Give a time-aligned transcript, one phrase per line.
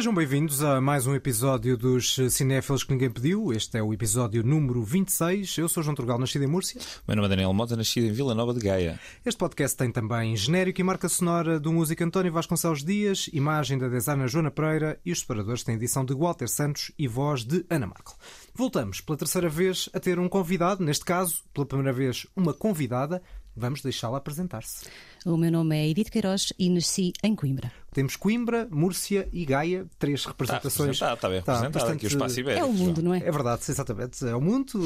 [0.00, 3.52] Sejam bem-vindos a mais um episódio dos Cinéfilos que ninguém pediu.
[3.52, 5.58] Este é o episódio número 26.
[5.58, 6.80] Eu sou João Turgal, nascido em Múrcia.
[7.06, 8.98] Meu nome é Daniel Mota, nascido em Vila Nova de Gaia.
[9.26, 13.88] Este podcast tem também genérico e marca sonora do músico António Vasconcelos Dias, imagem da
[13.90, 17.86] designer Joana Pereira e os separadores têm edição de Walter Santos e voz de Ana
[17.86, 18.16] Marco.
[18.54, 23.20] Voltamos pela terceira vez a ter um convidado, neste caso, pela primeira vez, uma convidada.
[23.54, 24.86] Vamos deixá-la apresentar-se.
[25.26, 27.70] O meu nome é Edith Queiroz e nasci em Coimbra.
[27.92, 30.92] Temos Coimbra, Múrcia e Gaia, três representações.
[30.92, 32.64] Está, está bem representado bastante- aqui o espaço ibérico.
[32.64, 33.18] É o mundo, não é?
[33.18, 34.24] É verdade, exatamente.
[34.24, 34.76] É o mundo,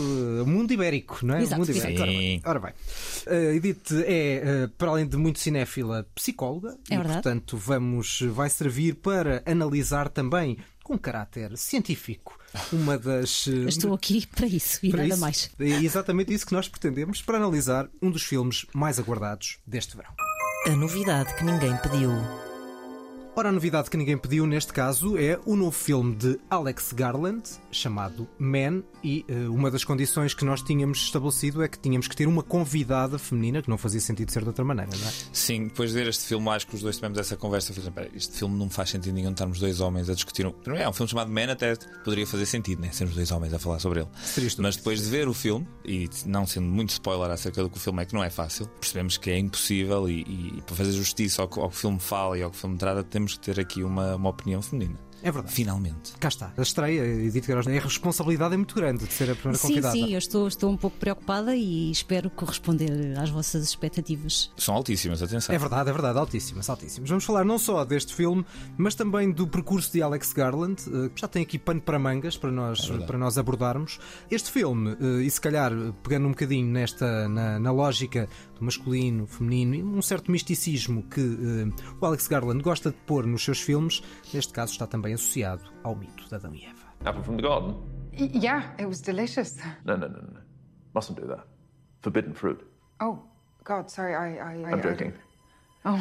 [0.42, 1.42] o mundo ibérico, não é?
[1.42, 2.00] Exato, o mundo ibérico.
[2.02, 2.16] Ora sim.
[2.18, 2.42] bem.
[2.44, 2.72] Ora bem.
[3.26, 4.02] Eh, Edith é,
[4.64, 6.78] eh, para além de muito cinéfila, psicóloga.
[6.90, 7.22] É e, verdade.
[7.22, 12.38] portanto, vamos, vai servir para analisar também, com caráter científico,
[12.72, 13.48] uma das.
[13.48, 15.20] eh, Estou aqui para isso e para nada isso.
[15.20, 15.50] mais.
[15.58, 20.12] É exatamente isso que nós pretendemos para analisar um dos filmes mais aguardados deste verão.
[20.66, 22.10] A novidade que ninguém pediu.
[23.36, 27.42] Ora, a novidade que ninguém pediu neste caso é o novo filme de Alex Garland,
[27.72, 32.16] chamado Man, e eh, uma das condições que nós tínhamos estabelecido é que tínhamos que
[32.16, 35.12] ter uma convidada feminina, que não fazia sentido ser de outra maneira, não é?
[35.32, 37.74] Sim, depois de ver este filme, acho que os dois tivemos essa conversa.
[37.74, 40.46] Fiz, "Espera, este filme não faz sentido nenhum estarmos dois homens a discutir.
[40.46, 40.54] Um...
[40.74, 42.90] É um filme chamado Man, até poderia fazer sentido, né?
[42.92, 44.08] Sermos dois homens a falar sobre ele.
[44.38, 44.62] Isto.
[44.62, 47.80] Mas depois de ver o filme, e não sendo muito spoiler acerca do que o
[47.80, 51.42] filme é, que não é fácil, percebemos que é impossível e, e para fazer justiça
[51.42, 53.40] ao que, ao que o filme fala e ao que o filme trata, temos que
[53.40, 54.98] ter aqui uma, uma opinião feminina.
[55.24, 55.54] É verdade.
[55.54, 56.12] Finalmente.
[56.20, 56.52] Cá está.
[56.54, 59.94] A estreia, Edith Queiroz, a responsabilidade é muito grande de ser a primeira Sim, convidada.
[59.94, 64.52] sim, eu estou, estou um pouco preocupada e espero corresponder às vossas expectativas.
[64.58, 65.54] São altíssimas, atenção.
[65.54, 67.08] É verdade, é verdade, altíssimas, altíssimas.
[67.08, 68.44] Vamos falar não só deste filme,
[68.76, 72.36] mas também do percurso de Alex Garland, eh, que já tem aqui pano para mangas
[72.36, 73.06] para nós, verdade.
[73.06, 73.98] para nós abordarmos.
[74.30, 79.26] Este filme, eh, e se calhar pegando um bocadinho nesta, na, na lógica do masculino,
[79.26, 83.60] feminino, e um certo misticismo que eh, o Alex Garland gosta de pôr nos seus
[83.60, 86.84] filmes, neste caso está também associado ao mito de Adão e Eva.
[87.04, 87.76] Apple from the garden?
[88.12, 89.56] Y- Yeah, it was delicious.
[89.84, 90.40] No, no, no, no.
[90.94, 91.44] Mustn't do that.
[92.02, 92.60] Forbidden fruit.
[93.00, 93.18] Oh,
[93.64, 94.38] God, sorry, I.
[94.38, 95.12] I, I I'm joking.
[95.84, 95.98] Oh,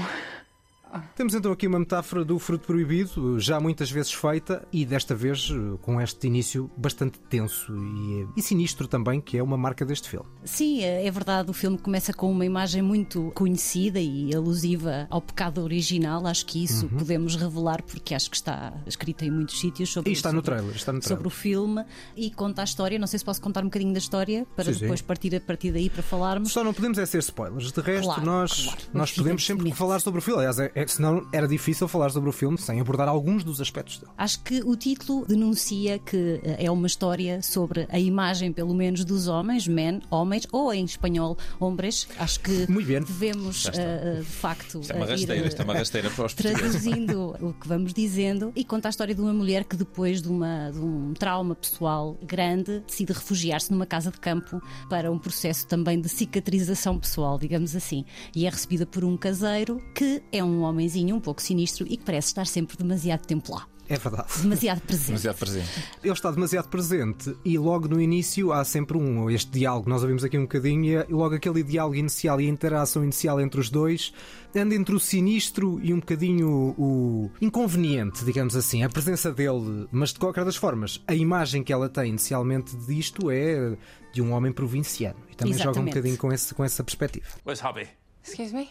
[1.16, 5.50] Temos então aqui uma metáfora do fruto proibido, já muitas vezes feita, e desta vez
[5.52, 10.10] eh, com este início bastante tenso e, e sinistro também, que é uma marca deste
[10.10, 10.26] filme.
[10.44, 15.22] Sim, é é verdade, o filme começa com uma imagem muito conhecida e alusiva ao
[15.22, 16.26] pecado original.
[16.28, 16.98] Acho que isso Uhum.
[17.00, 20.52] podemos revelar porque acho que está escrito em muitos sítios sobre E está no sobre-
[20.56, 21.28] trailer, está no sobre trailer.
[21.28, 22.98] o filme e conta a história.
[22.98, 24.80] Não sei se posso contar um bocadinho da história para Sim, sim.
[24.82, 26.52] depois partir a partir daí para falarmos.
[26.52, 27.72] Só não podemos é ser spoilers.
[27.72, 28.80] De resto, Claro, nós, claro.
[28.94, 30.40] nós podemos sempre falar sobre o filme.
[30.40, 33.98] Aliás, é, é- senão era difícil falar sobre o filme sem abordar alguns dos aspectos
[34.00, 34.12] dele.
[34.18, 39.06] Acho que o título denuncia que eh, é uma história sobre a imagem, pelo menos,
[39.06, 42.08] dos homens, men, homens, ou em espanhol, hombres.
[42.18, 43.02] Acho que Muito bem.
[43.02, 46.34] devemos, eh, de facto, Isto é uma ir, rasteira, isto é uma rasteira para os
[46.34, 50.28] traduzindo o que vamos dizendo e conta a história de uma mulher que depois de,
[50.30, 55.68] uma, de um trauma pessoal grande decide refugiar-se numa casa de campo para um processo
[55.68, 58.06] também de cicatrização pessoal, digamos assim.
[58.36, 62.04] E é recebida por um caseiro que é um homenzinho um pouco sinistro e que
[62.04, 63.68] parece estar sempre demasiado tempo lá.
[63.90, 64.42] É verdade.
[64.42, 65.08] Demasiado presente.
[65.08, 65.70] Demasiado presente.
[66.04, 70.24] Ele está demasiado presente e logo no início há sempre um, este diálogo, nós ouvimos
[70.24, 74.14] aqui um bocadinho, e, logo aquele diálogo inicial e a interação inicial entre os dois
[74.56, 80.14] anda entre o sinistro e um bocadinho o, inconveniente, digamos assim, a presença dele, mas
[80.14, 83.76] de qualquer das formas, a imagem que ela tem inicialmente disto é
[84.14, 85.96] de um homem provinciano e também joga um Exatamente.
[85.96, 87.28] bocadinho com, esse, com essa perspectiva.
[87.46, 87.88] Where's hubby?
[88.24, 88.70] excuse me?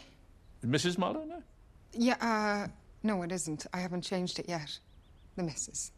[0.64, 0.98] Mrs.
[0.98, 1.42] Marlowe?
[1.94, 2.68] Yeah, uh,
[3.02, 3.66] no, it isn't.
[3.72, 4.78] I haven't changed it yet.
[5.36, 5.90] The Mrs.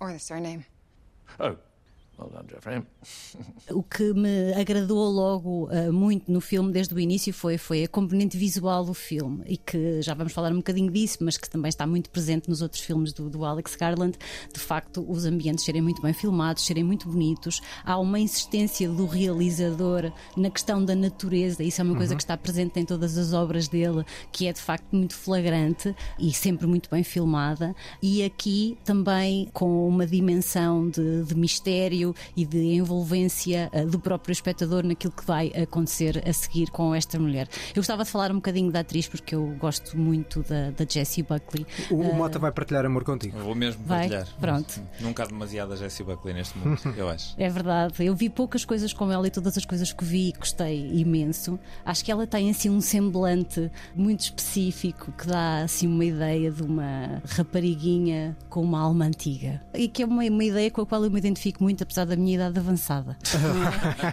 [0.00, 0.64] Or the surname.
[1.40, 1.56] Oh,
[2.18, 2.82] well done, Jeffrey.
[3.70, 7.88] O que me agradou logo eh, muito no filme desde o início foi, foi a
[7.88, 11.68] componente visual do filme e que já vamos falar um bocadinho disso, mas que também
[11.68, 14.16] está muito presente nos outros filmes do, do Alex Garland.
[14.52, 17.60] De facto, os ambientes serem muito bem filmados, serem muito bonitos.
[17.84, 22.36] Há uma insistência do realizador na questão da natureza, isso é uma coisa que está
[22.36, 26.90] presente em todas as obras dele, que é de facto muito flagrante e sempre muito
[26.90, 27.74] bem filmada.
[28.02, 32.03] E aqui também com uma dimensão de, de mistério
[32.36, 37.18] e de envolvência eh, do próprio espectador naquilo que vai acontecer a seguir com esta
[37.18, 37.48] mulher.
[37.70, 41.22] Eu gostava de falar um bocadinho da atriz porque eu gosto muito da, da Jessie
[41.22, 41.64] Buckley.
[41.90, 43.38] O, o Mota vai partilhar amor contigo.
[43.38, 44.08] Eu Vou mesmo Vai?
[44.08, 44.28] partilhar.
[44.40, 44.82] Pronto.
[45.00, 47.34] Nunca há demasiada Jessie Buckley neste mundo, eu acho.
[47.38, 50.90] É verdade, eu vi poucas coisas com ela e todas as coisas que vi gostei
[50.92, 51.58] imenso.
[51.84, 56.62] Acho que ela tem assim um semblante muito específico que dá assim uma ideia de
[56.62, 59.62] uma rapariguinha com uma alma antiga.
[59.74, 62.16] E que é uma, uma ideia com a qual eu me identifico muito, apesar da
[62.16, 63.16] minha idade avançada.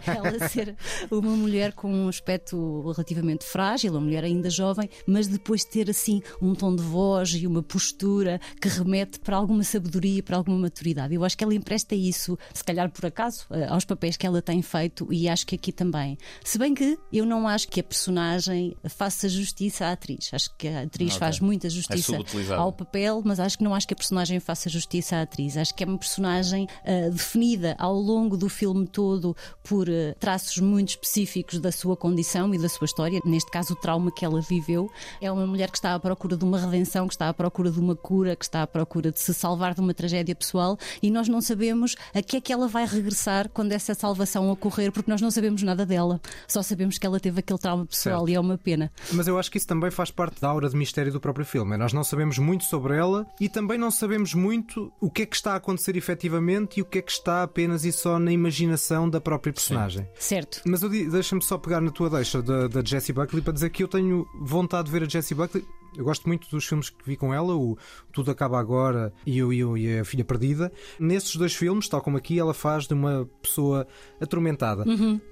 [0.06, 0.12] É?
[0.16, 0.76] ela ser
[1.10, 6.22] uma mulher com um aspecto relativamente frágil, uma mulher ainda jovem, mas depois ter assim
[6.40, 11.16] um tom de voz e uma postura que remete para alguma sabedoria, para alguma maturidade.
[11.16, 14.42] Eu acho que ela empresta isso, se calhar por acaso, eh, aos papéis que ela
[14.44, 16.18] tem feito e acho que aqui também.
[16.44, 20.30] Se bem que eu não acho que a personagem faça justiça à atriz.
[20.32, 21.20] Acho que a atriz Ok.
[21.20, 22.62] faz muita É justiça subutilizada.
[22.62, 25.58] ao papel, mas acho que não acho que a personagem faça justiça à atriz.
[25.58, 30.58] Acho que é uma personagem ah, definida ao longo do filme todo por ah, traços
[30.58, 34.42] muito específicos da sua condição e da sua história, neste caso o trauma que ela
[34.42, 34.90] viveu.
[35.20, 37.80] É uma mulher que está à procura de uma redenção, que está à procura de
[37.80, 41.28] uma cura, que está à procura de se salvar de uma tragédia pessoal e nós
[41.28, 45.22] não sabemos a que é que ela vai regressar quando essa salvação ocorrer, porque nós
[45.22, 46.20] não sabemos nada dela.
[46.48, 48.30] Só sabemos que ela teve aquele trauma pessoal Certo.
[48.30, 48.92] e é uma pena.
[49.14, 51.78] Mas eu acho que isso também faz parte da aura de mistério do próprio filme.
[51.78, 55.36] Nós não sabemos muito sobre ela e também não sabemos muito o que é que
[55.36, 59.10] está a acontecer efetivamente e o que é que está apenas e só na imaginação
[59.10, 60.08] da própria personagem.
[60.16, 60.62] Certo.
[60.66, 63.88] Mas deixa-me só pegar na tua deixa da, da Jessie Buckley para dizer que eu
[63.88, 65.66] tenho vontade de ver a Jessie Buckley.
[65.96, 67.78] Eu gosto muito dos filmes que vi com ela, o
[68.14, 70.72] Tudo Acaba Agora e, eu, e, eu, e a Filha Perdida.
[71.00, 73.86] Nesses dois filmes, tal como aqui, ela faz de uma pessoa
[74.20, 74.86] atormentada.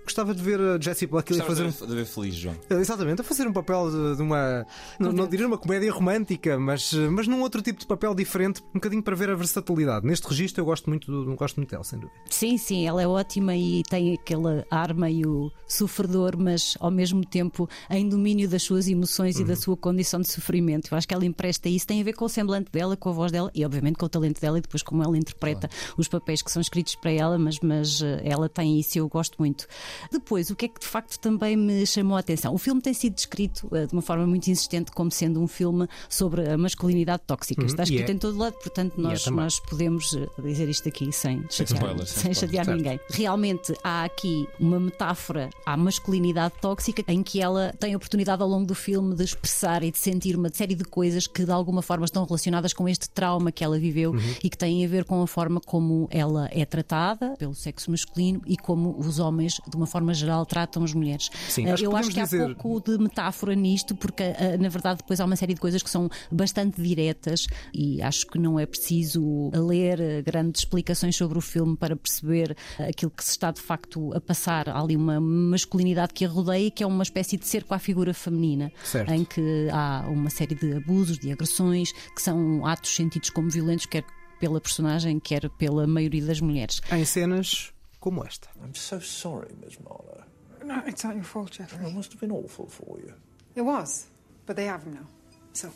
[0.03, 2.55] Gostava de ver a Jessie Buckley a fazer de ver feliz, João.
[2.69, 4.65] Exatamente, a fazer um papel de, de uma.
[4.99, 8.73] Não, não diria uma comédia romântica, mas, mas num outro tipo de papel diferente, um
[8.73, 10.05] bocadinho para ver a versatilidade.
[10.05, 12.19] Neste registro eu gosto muito, do- gosto muito dela, sem dúvida.
[12.29, 17.23] Sim, sim, ela é ótima e tem aquela arma e o sofredor, mas ao mesmo
[17.25, 20.48] tempo em domínio das suas emoções e da sua condição de sofrimento.
[20.91, 23.11] Eu acho que ela empresta isso, tem a ver com o semblante dela, com a
[23.11, 26.41] voz dela e, obviamente, com o talento dela e depois como ela interpreta os papéis
[26.41, 29.67] que são escritos para ela, mas, mas eh, ela tem isso e eu gosto muito.
[30.11, 32.53] Depois, o que é que de facto também me chamou a atenção?
[32.53, 35.87] O filme tem sido descrito eh, de uma forma muito insistente como sendo um filme
[36.09, 37.65] sobre a masculinidade tóxica.
[37.65, 38.13] Está e escrito é.
[38.13, 39.43] em todo lado, portanto, nós, também.
[39.43, 42.39] nós podemos eh, dizer isto aqui sem chatear, spoilers, sem spoilers.
[42.39, 42.77] chatear Certo.
[42.77, 42.99] ninguém.
[43.09, 48.47] Realmente há aqui uma metáfora à masculinidade tóxica em que ela tem a oportunidade ao
[48.47, 51.81] longo do filme de expressar e de sentir uma série de coisas que de alguma
[51.81, 54.19] forma estão relacionadas com este trauma que ela viveu Uhum.
[54.43, 58.41] e que têm a ver com a forma como ela é tratada pelo sexo masculino
[58.45, 61.29] e como os homens, de uma forma geral, tratam as mulheres.
[61.49, 64.69] Sim, Eh, acho Eu acho que há dizer- pouco de metáfora nisto, porque eh, na
[64.69, 68.59] verdade depois há uma série de coisas que são bastante diretas e acho que não
[68.59, 73.31] é preciso ler eh, grandes explicações sobre o filme para perceber eh, aquilo que se
[73.31, 74.69] está de facto a passar.
[74.69, 78.13] Há ali uma masculinidade que a rodeia que é uma espécie de cerco à figura
[78.13, 79.11] feminina, Certo.
[79.11, 83.85] em que há uma série de abusos, de agressões, que são atos sentidos como violentos,
[83.85, 84.05] quer
[84.39, 86.81] pela personagem, quer pela maioria das mulheres.
[86.91, 88.49] Em cenas como esta.
[88.63, 90.23] I'm so sorry, Miss Marlowe.
[90.63, 91.87] No, it's not your fault, Jeffrey.
[91.87, 93.13] It must have been awful for you.
[93.55, 94.07] It was,
[94.45, 95.07] but they have him now.
[95.53, 95.71] So,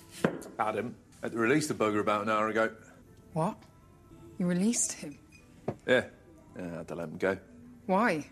[0.59, 2.69] Adam had to release the bugger about an hour ago.
[3.33, 3.57] what?
[4.37, 5.17] You released him.
[5.87, 6.05] Yeah,
[6.57, 7.37] yeah I had to let him go.
[7.85, 8.25] Why?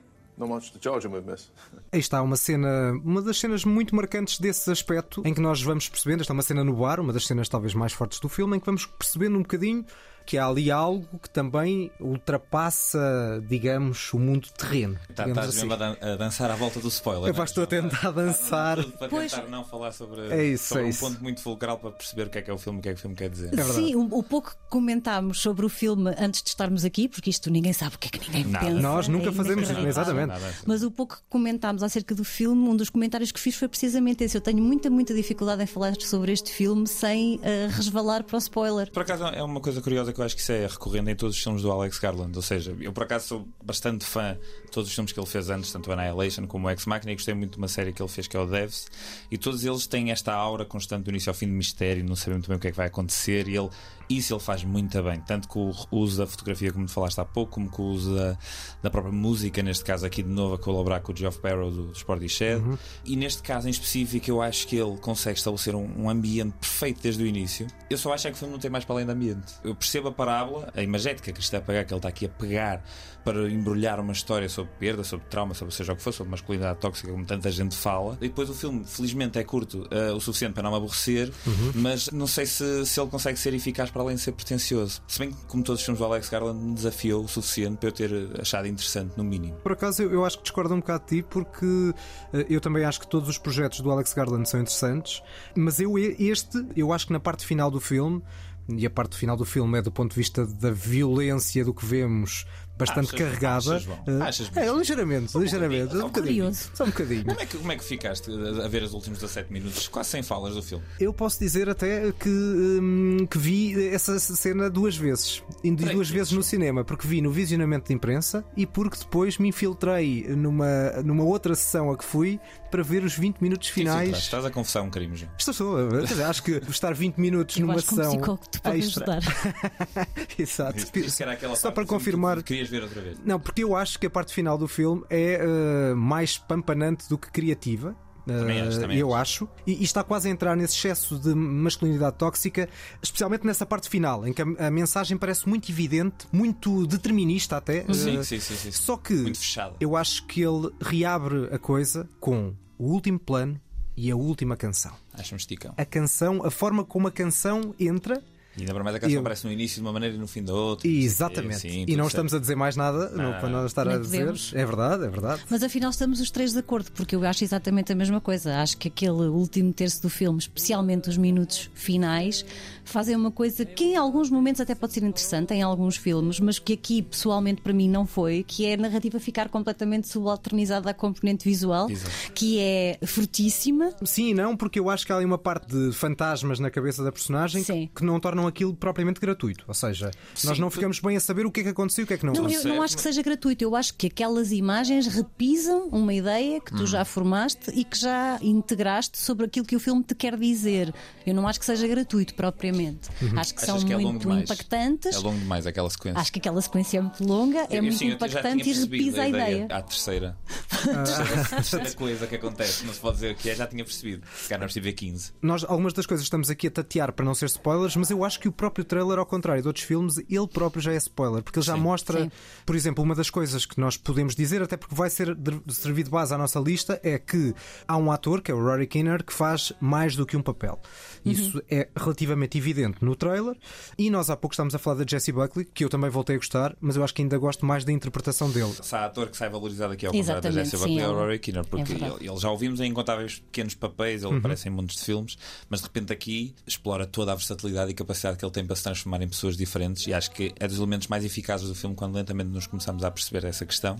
[1.91, 5.87] Aí está uma cena, uma das cenas muito marcantes desse aspecto, em que nós vamos
[5.87, 8.57] percebendo, esta é uma cena no bar, uma das cenas talvez mais fortes do filme,
[8.57, 9.85] em que vamos percebendo um bocadinho
[10.25, 14.97] que há ali algo que também ultrapassa, digamos, o mundo terreno.
[15.15, 15.57] Tá, estás assim.
[15.59, 17.29] mesmo a, dan- a dançar à volta do spoiler.
[17.29, 17.89] Eu não é, estou a João?
[17.89, 18.77] tentar dançar.
[18.77, 19.31] Tudo Para Pois.
[19.31, 20.99] tentar não falar sobre, É isso, sobre é um isso.
[20.99, 22.93] ponto muito fulcral para perceber o que é que é o filme, o que é
[22.93, 23.49] que o filme quer dizer.
[23.55, 23.73] verdade.
[23.73, 27.49] Sim, o, o pouco que comentámos sobre o filme antes de estarmos aqui, porque isto
[27.49, 28.65] ninguém sabe o que é que ninguém Nada.
[28.65, 28.79] pensa.
[28.81, 30.13] Nós nunca é fazemos isso, inacreditável.
[30.13, 30.41] exatamente.
[30.41, 30.55] Nada.
[30.65, 34.23] Mas o pouco que comentámos acerca do filme, um dos comentários que fiz foi precisamente
[34.23, 34.37] esse.
[34.37, 38.39] Eu tenho muita, muita dificuldade em falar sobre este filme sem eh, resvalar para o
[38.39, 38.91] spoiler.
[38.91, 41.35] Por acaso é uma coisa curiosa que eu acho que isso é recorrente em todos
[41.35, 42.35] os filmes do Alex Garland.
[42.35, 45.49] Ou seja, eu por acaso sou bastante fã de todos os filmes que ele fez
[45.49, 48.27] antes, tanto Annihilation como Ex Machina, e gostei muito de uma série que ele fez
[48.27, 48.87] que é o Devs.
[49.29, 52.47] E todos eles têm esta aura constante do início ao fim de mistério, não sabemos
[52.47, 53.47] bem o que é que vai acontecer.
[53.47, 53.69] E ele,
[54.17, 57.25] isso ele faz muito bem, tanto com o uso da fotografia, como te falaste há
[57.25, 58.37] pouco, como com o uso da,
[58.83, 61.91] da própria música, neste caso aqui de novo a colaborar com o Geoff Barrow do
[61.91, 62.61] Sport Shed.
[63.05, 67.01] E neste caso em específico, eu acho que ele consegue estabelecer um, um ambiente perfeito
[67.01, 67.67] desde o início.
[67.89, 69.53] Eu só acho é que o filme não tem mais para além de ambiente.
[69.63, 72.29] Eu percebo a parábola, a imagética que está a pegar, que ele está aqui a
[72.29, 72.83] pegar
[73.23, 76.79] para embrulhar uma história sobre perda, sobre trauma, sobre seja o que for, sobre masculinidade
[76.79, 78.17] tóxica, como tanta gente fala.
[78.21, 81.31] E depois o filme, felizmente, é curto eh, o suficiente para não me aborrecer,
[81.75, 85.01] mas não sei se, se ele consegue ser eficaz para além de ser pretencioso.
[85.07, 87.89] Se bem que, como todos os filmes do Alex Garland, me desafiou o suficiente para
[87.89, 89.55] eu ter eh, achado interessante, no mínimo.
[89.63, 91.93] Por acaso, eu, eu acho que discordo um bocado de ti, porque
[92.33, 95.21] eh, eu também acho que todos os projetos do Alex Garland são interessantes,
[95.55, 98.21] mas eu, este, eu acho que na parte final do filme,
[98.69, 101.85] e a parte final do filme é do ponto de vista da violência do que
[101.85, 102.45] vemos
[102.81, 103.57] bastante Achas- carregada.
[103.57, 103.99] achas, João?
[104.07, 104.77] Eh, Achas é, mesmo?
[104.79, 105.95] ligeiramente, ligeiramente.
[105.95, 106.51] um Um bocadinho.
[106.53, 107.25] Só um bocadinho.
[107.25, 110.09] Como é, que, como é que ficaste a a ver os últimos 17 minutos, quase
[110.09, 110.83] sem falas do filme?
[110.99, 115.43] Eu posso dizer até que, hum, que vi essa cena duas vezes.
[115.63, 119.49] E duas vezes no cinema, porque vi no visionamento de imprensa e porque depois me
[119.49, 122.39] infiltrei numa, numa outra sessão a que fui
[122.71, 124.17] para ver os 20 minutos finais.
[124.17, 125.31] Estás a confessar um crime, João.
[125.37, 128.11] Estou só, quer dizer, acho que estar 20 minutos Eu numa acho que um sessão.
[128.13, 130.07] psicólogo te pode extra- ajudar.
[130.39, 130.91] Exato.
[130.91, 131.09] Que
[131.55, 132.37] Só para que confirmar.
[132.37, 133.17] tu Querias ver outra vez.
[133.23, 137.17] Não, porque eu acho que a parte final do filme é eh, mais pampanante do
[137.17, 137.95] que criativa.
[138.25, 139.49] Também Eh, acho, também eu acho.
[139.65, 142.69] E, e está quase a entrar nesse excesso de masculinidade tóxica,
[143.01, 147.83] especialmente nessa parte final, em que a, a mensagem parece muito evidente, muito determinista até.
[147.93, 148.71] Sim, Eh, sim, sim, sim.
[148.71, 149.75] Só que Muito fechado.
[149.79, 153.59] eu acho que ele reabre a coisa com o último plano
[153.97, 154.93] e a última canção.
[155.13, 155.73] Acho-me esticão.
[155.77, 158.23] A canção, a forma como a canção entra
[158.57, 160.27] E ainda para mais a canção Eu- aparece no início de uma maneira e no
[160.27, 160.81] fim da outra.
[160.87, 161.59] quê, Exatamente.
[161.59, 162.07] sim, e não certo.
[162.07, 164.19] estamos a dizer mais nada Não, não, para não estar Nem a dizer.
[164.19, 164.51] podemos.
[164.53, 165.41] É verdade, é verdade.
[165.49, 168.57] Mas afinal estamos os três de acordo, porque eu acho exatamente a mesma coisa.
[168.61, 172.45] Acho que aquele último terço do filme, especialmente os minutos finais,
[172.83, 176.59] fazem uma coisa que em alguns momentos até pode ser interessante, em alguns filmes, mas
[176.59, 180.93] que aqui pessoalmente para mim não foi, que é a narrativa ficar completamente subalternizada à
[180.93, 182.11] componente visual, Exato.
[182.33, 183.91] que é fortíssima.
[184.03, 187.03] Sim e não, porque eu acho que há ali uma parte de fantasmas na cabeça
[187.03, 187.89] da personagem Sim.
[187.95, 189.63] que não tornam aquilo propriamente gratuito.
[189.67, 190.11] Ou seja,
[190.43, 192.07] nós Sim, não tu- ficamos bem a saber o que é que aconteceu e o
[192.07, 192.33] que é que não.
[192.33, 193.63] Não, eu certo, não acho que seja gratuito.
[193.63, 198.39] Eu acho que aquelas imagens repisam uma ideia que tu já formaste e que já
[198.41, 200.93] integraste sobre aquilo que o filme te quer dizer.
[201.25, 203.09] Eu não acho que seja gratuito propriamente.
[203.37, 205.15] Acho que Achas são que é muito impactantes.
[205.15, 206.19] É longo demais aquela sequência.
[206.19, 209.21] Acho que aquela sequência é muito longa, é Eu, muito sim, eu impactante e repisa
[209.21, 209.67] a ideia.
[209.69, 210.37] À terceira.
[210.83, 214.25] terceira, terceira coisa que acontece, não se pode dizer o que é, já tinha percebido.
[214.35, 215.31] Se calhar não percebi a 15.
[215.41, 218.30] Nós, algumas das coisas estamos aqui a tatear para não ser spoilers, mas eu acho
[218.39, 221.59] que o próprio trailer, ao contrário de outros filmes, ele próprio já é spoiler, porque
[221.59, 221.81] ele já Sim.
[221.81, 222.31] mostra, Sim.
[222.65, 225.37] por exemplo, uma das coisas que nós podemos dizer, até porque vai ser
[225.69, 227.53] servir de base à nossa lista, é que
[227.87, 230.79] há um ator, que é o Rory Kinner, que faz mais do que um papel.
[231.25, 233.57] Isso é relativamente evidente no trailer.
[233.97, 236.39] E nós há pouco estamos a falar da Jessie Buckley, que eu também voltei a
[236.39, 238.73] gostar, mas eu acho que ainda gosto mais da interpretação dele.
[238.81, 241.13] Se há ator que sai valorizado aqui ao contrário da sim, Buckley é o é
[241.13, 242.15] Rory Kinner, porque verdade.
[242.19, 245.37] ele, ele já ouvimos em incontáveis pequenos papéis, ele aparece em montes de filmes,
[245.69, 248.83] mas de repente aqui explora toda a versatilidade e capacidade que ele tem para se
[248.83, 252.15] transformar em pessoas diferentes e acho que é dos elementos mais eficazes do filme quando
[252.15, 253.95] lentamente nos começamos a perceber essa questão,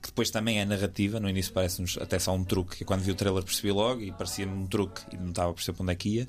[0.00, 3.10] que depois também é narrativa, no início parece-nos até só um truque, que quando vi
[3.10, 5.92] o trailer percebi logo e parecia-me um truque e não estava a perceber para onde
[5.92, 6.28] é que ia.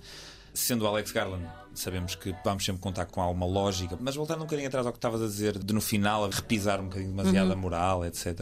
[0.58, 1.46] Sendo o Alex Garland,
[1.76, 4.98] sabemos que vamos sempre contar com alguma lógica, mas voltando um bocadinho atrás ao que
[4.98, 8.42] estavas a dizer, de no final a repisar um bocadinho demasiado a moral, etc.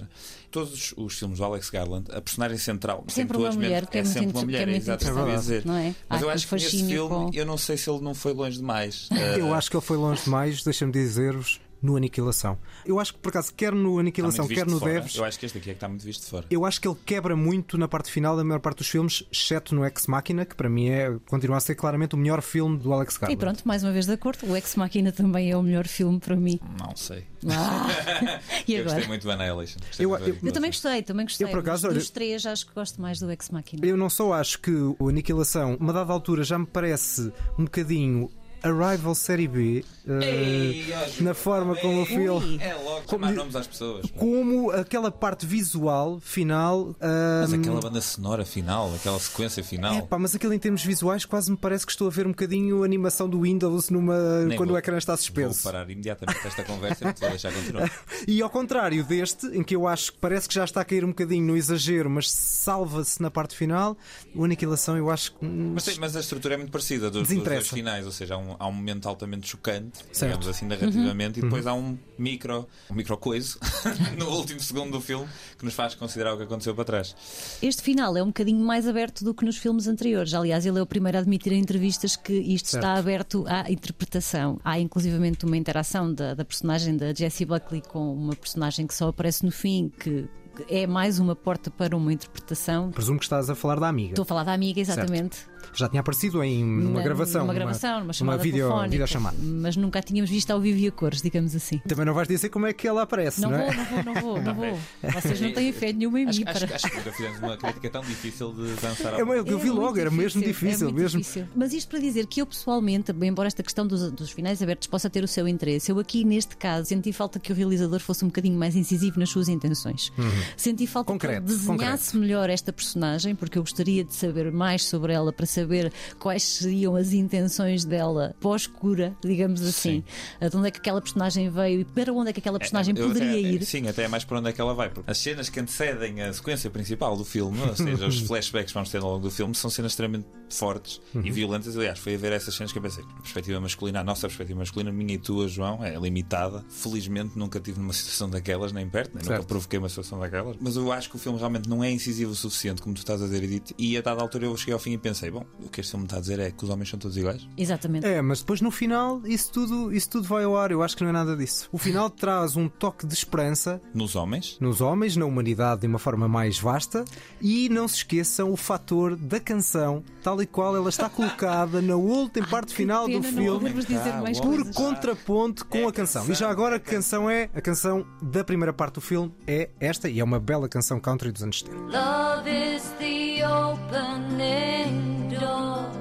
[0.50, 4.14] Todos os, filmes do Alex Garland, a personagem central, Sempre uma mulher, que é muito
[4.14, 5.66] sempre uma mulher, que é exato, isso que eu ia interessante, dizer.
[5.66, 5.96] não é?
[6.08, 8.16] Mas Há eu aquele acho que nesse filme, com- eu não sei se ele não
[8.16, 9.10] foi longe demais.
[9.38, 12.58] Eu Eh, acho que ele foi longe demais, deixa-me dizer-vos, no Aniquilação.
[12.86, 14.86] Eu acho que, por acaso, quer no Aniquilação, quer no de.
[14.86, 16.46] Devs, Eu acho que este aqui é que está muito visto de fora.
[16.50, 19.76] Eu acho que ele quebra muito na parte final da maior parte dos filmes, exceto
[19.76, 22.92] no Ex Machina, que para mim é, continua a ser claramente o melhor filme do
[22.94, 23.38] Alex E Garland.
[23.40, 26.36] pronto, mais uma vez de acordo, o Ex Machina também é o melhor filme para
[26.36, 26.60] mim.
[26.80, 27.24] Não sei.
[27.48, 27.88] Ah,
[28.68, 28.96] e Eu agora?
[28.96, 29.80] gostei muito do Annihilation.
[30.00, 31.46] Eu- eu- Eu também gostei, também gostei.
[31.48, 33.86] Eu, por acaso, olha- dos três, acho que gosto mais do Ex Machina.
[33.86, 38.30] Eu não só acho que o Aniquilação, uma dada altura, já me parece um bocadinho
[38.66, 42.58] Arrival Série B, eh, Ei, na forma como o filme.
[42.62, 44.06] É logo Como nomes às pessoas.
[44.18, 46.96] Como aquela parte visual final.
[47.00, 49.94] Mas ah, aquela banda sonora final, aquela sequência final.
[49.96, 52.32] É pá, mas aquilo em termos visuais quase me parece que estou a ver um
[52.32, 55.64] bocadinho a animação do Windows numa, Nem quando vou- o ecrã está Vou suspenso.
[55.64, 57.92] parar imediatamente esta conversa e te vou deixar continuar.
[58.28, 61.04] E ao contrário deste, em que eu acho que parece que já está a cair
[61.06, 63.96] um bocadinho no exagero, mas salva-se na parte final,
[64.34, 65.46] o Aniquilação eu acho que.
[65.46, 68.68] Mas, mas a estrutura é muito parecida dos, dos finais, ou seja, há um, há
[68.68, 70.32] um momento altamente chocante, Certo.
[70.32, 73.60] digamos assim, narrativamente, e depois há um micro, um micro coiso
[74.18, 77.16] no último segundo do filme que nos faz considerar o que aconteceu para trás.
[77.62, 80.34] Este final é um bocadinho mais aberto do que nos filmes anteriores.
[80.34, 82.84] Aliás, ele é o primeiro a admitir em entrevistas que isto Certo.
[82.84, 84.60] está aberto à interpretação.
[84.64, 89.10] Há inclusivamente uma interação da, da personagem da Jessie Buckley com uma personagem que só
[89.10, 90.28] aparece no fim, que
[90.70, 92.90] é mais uma porta para uma interpretação.
[92.92, 94.12] Presumo que estás a falar da amiga.
[94.12, 95.40] Estou a falar da amiga, exatamente.
[95.74, 97.42] Já tinha aparecido em numa Na- gravação.
[97.42, 99.38] Numa gravação, numa chamada video, telefónica, videochamada.
[99.42, 101.80] Mas nunca a tínhamos visto ao vivo e a cores, digamos assim.
[101.88, 103.76] Também não vais dizer como é que ela aparece, Não não, vou, é?
[103.76, 104.80] não vou, não vou, não vou.
[105.14, 106.76] Vocês não têm fé nenhuma em Acho, mim acho, para.
[106.76, 109.68] acho que nunca fizemos uma crítica tão difícil de dançar ao É, mas eu vi
[109.68, 111.20] É logo, muito era mesmo é difícil, muito mesmo.
[111.20, 111.48] difícil.
[111.56, 115.10] Mas isto para dizer que eu pessoalmente, embora esta questão dos, dos finais abertos possa
[115.10, 118.28] ter o seu interesse, eu aqui neste caso senti falta que o realizador fosse um
[118.28, 120.12] bocadinho mais incisivo nas suas intenções.
[120.18, 120.30] Uhum.
[120.58, 122.18] Senti falta Concreto, que ele desenhasse concreto.
[122.20, 126.96] melhor esta personagem, porque eu gostaria de saber mais sobre ela para saber quais seriam
[126.96, 130.04] as intenções dela pós-cura, digamos assim.
[130.40, 133.08] De onde é que aquela personagem veio e para onde é que aquela personagem Eu
[133.08, 133.66] poderia até- ir.
[133.66, 134.90] Sim, até é mais para onde é que ela vai.
[134.90, 138.74] Porque as cenas que antecedem a sequência principal do filme, ou seja, os flashbacks que
[138.74, 141.76] vamos ter ao longo do filme, são cenas extremamente fortes e violentas.
[141.78, 144.60] Aliás, foi a ver essas cenas que eu pensei, a perspectiva masculina, a nossa perspectiva
[144.60, 146.64] masculina, minha e tua, João, é limitada.
[146.70, 150.58] Felizmente nunca tive numa situação daquelas, nem perto, nem nunca provoquei uma situação daquelas.
[150.60, 153.22] Mas eu acho que o filme realmente não é incisivo o suficiente, como tu estás
[153.22, 153.74] a dizer, Edith.
[153.78, 156.06] E a dada altura eu cheguei ao fim e pensei, bom, o que este filme
[156.06, 157.48] está a dizer é que os homens são todos iguais.
[157.58, 158.06] Exatamente.
[158.06, 160.72] É, mas depois no final isso tudo, isso tudo vai ao ar.
[160.72, 161.70] Eu acho que não é nada disso.
[161.72, 166.00] O final traz um toque de esperança Nos homens, nos homens, na humanidade de uma
[166.00, 167.06] forma mais vasta
[167.42, 171.96] e não se esqueçam o fator da canção, tal e qual ela está colocada na
[171.96, 173.70] última parte Que final pena do filme.
[173.96, 174.22] Ah.
[174.42, 174.76] Por coisas.
[174.76, 176.22] contraponto com É a canção.
[176.22, 177.50] canção, E já agora que canção é?
[177.54, 181.32] A canção da primeira parte do filme é esta e é uma bela canção country
[181.32, 181.82] dos anos 70.
[181.98, 185.92] Love is the opening door.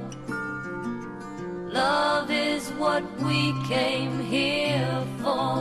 [1.81, 3.41] Love is what we
[3.75, 5.57] came here for.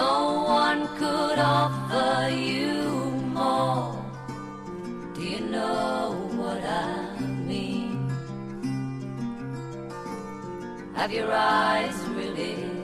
[0.00, 0.14] No
[0.62, 2.74] one could offer you
[3.38, 3.94] more.
[5.14, 7.20] Do you know what I
[7.50, 8.08] mean?
[10.94, 12.79] Have your eyes really?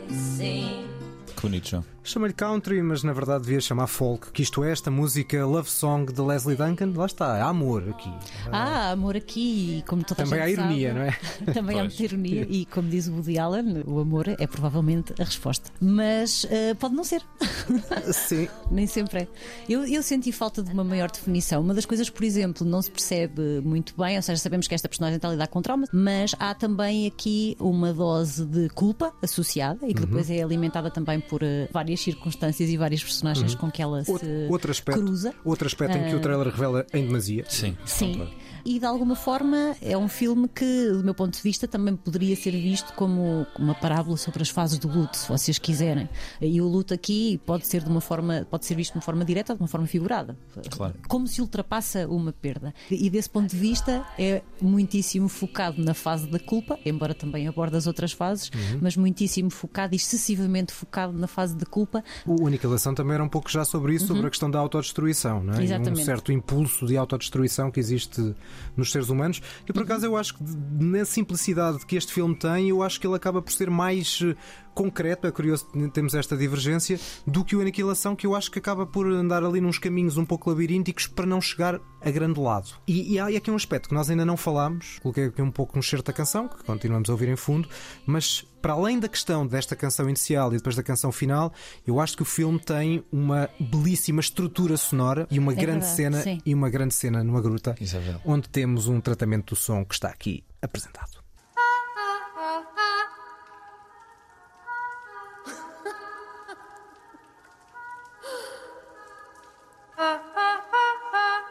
[1.37, 1.85] Que bonito, João.
[2.02, 6.12] Chama-lhe country, mas na verdade devia chamar folk, que isto é esta música Love Song
[6.12, 6.93] de Leslie Duncan.
[6.95, 8.09] Lá está, há amor aqui.
[8.52, 11.19] Ah, amor aqui, e como toda Também a há ironia, sabe, não é?
[11.52, 11.95] Também há Pois.
[11.99, 15.69] muita ironia e, como diz o Woody Allen, o amor é provavelmente a resposta.
[15.81, 17.23] Mas eh, pode não ser,
[18.12, 18.49] Sim.
[18.71, 19.28] nem sempre é.
[19.69, 21.61] Eu, eu senti falta de uma maior definição.
[21.61, 24.88] Uma das coisas, por exemplo, não se percebe muito bem, ou seja, sabemos que esta
[24.88, 29.87] personagem está a lidar com traumas, mas há também aqui uma dose de culpa associada
[29.88, 30.07] e que Uhum.
[30.07, 34.18] depois é alimentada também por eh, várias circunstâncias e vários personagens com que ela Outro,
[34.26, 35.35] se outro aspecto, cruza.
[35.45, 36.16] outro aspecto em que Ah.
[36.16, 37.45] o trailer revela em demasia.
[37.49, 38.12] Sim, Sim.
[38.12, 38.33] concordo.
[38.67, 42.35] E de alguma forma é um filme que, do meu ponto de vista, também poderia
[42.35, 46.09] ser visto como uma parábola sobre as fases do luto, se vocês quiserem.
[46.41, 49.25] E o luto aqui pode ser de uma forma, pode ser visto de uma forma
[49.25, 50.37] direta ou de uma forma figurada.
[50.71, 50.95] Claro.
[51.07, 52.75] Como se ultrapassa uma perda.
[52.91, 57.76] E desse ponto de vista é muitíssimo focado na fase da culpa, embora também aborde
[57.76, 58.81] as outras fases, Uhum.
[58.83, 62.02] mas muitíssimo focado e excessivamente focado na fase da culpa.
[62.26, 65.55] O Aniquilação também era um pouco já sobre isso, sobre a questão da autodestruição, não
[65.55, 65.57] é?
[65.57, 65.65] E Um Uhum.
[65.65, 66.05] Exatamente.
[66.05, 68.35] certo impulso de autodestruição que existe
[68.76, 69.40] nos seres humanos.
[69.69, 70.45] E por acaso eu acho que
[70.80, 74.36] na simplicidade que este filme tem, eu acho que ele acaba por ser mais eh,
[74.76, 78.58] concreto, é curioso que temos esta divergência, do que o Aniquilação, que eu acho que
[78.58, 82.75] acaba por andar ali nos caminhos um pouco labirínticos para não chegar a grande lado.
[82.86, 85.76] E, e há aqui um aspecto que nós ainda não falámos, coloquei aqui um pouco
[85.76, 87.69] no certo da canção, que continuamos a ouvir em fundo,
[88.04, 91.52] mas para além da questão desta canção inicial e depois da canção final,
[91.86, 96.21] eu acho que o filme tem uma belíssima estrutura sonora e uma grande verdade, cena
[96.21, 96.39] sim.
[96.45, 98.21] e uma grande cena numa gruta, Isabel.
[98.26, 101.25] onde temos um tratamento do som que está aqui apresentado.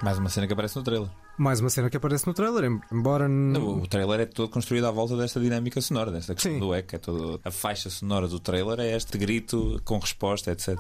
[0.01, 1.10] Mais uma cena que aparece no trailer.
[1.38, 4.91] Mais uma cena que aparece no trailer, em- embora O, trailer é todo construído à
[4.91, 6.60] volta desta dinâmica sonora, desta questão Sim.
[6.60, 6.95] do eco.
[6.95, 10.78] É todo, a faixa sonora do trailer é este grito com resposta, etc.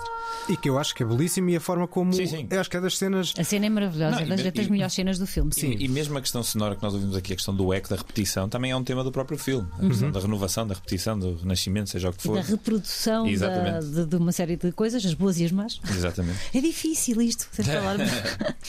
[0.47, 2.47] e que eu acho que é belíssimo e a forma como Sim, sim.
[2.49, 4.65] eu acho que é das cenas A cena é maravilhosa, Não, é das, me- das
[4.65, 5.53] e- melhores cenas do filme.
[5.53, 5.71] Sim.
[5.71, 7.97] E, e mesmo a questão sonora que nós ouvimos aqui, a questão do eco, da
[7.97, 9.67] repetição, também é um tema do próprio filme.
[9.77, 12.35] A questão da renovação, da repetição, do renascimento, seja o que Uhum.
[12.35, 12.43] E for.
[12.45, 13.85] da reprodução da- Exatamente.
[13.87, 15.79] de, de uma série de coisas, as boas e as más.
[15.89, 16.39] Exatamente.
[16.53, 18.09] É difícil isto, vocês falarmos.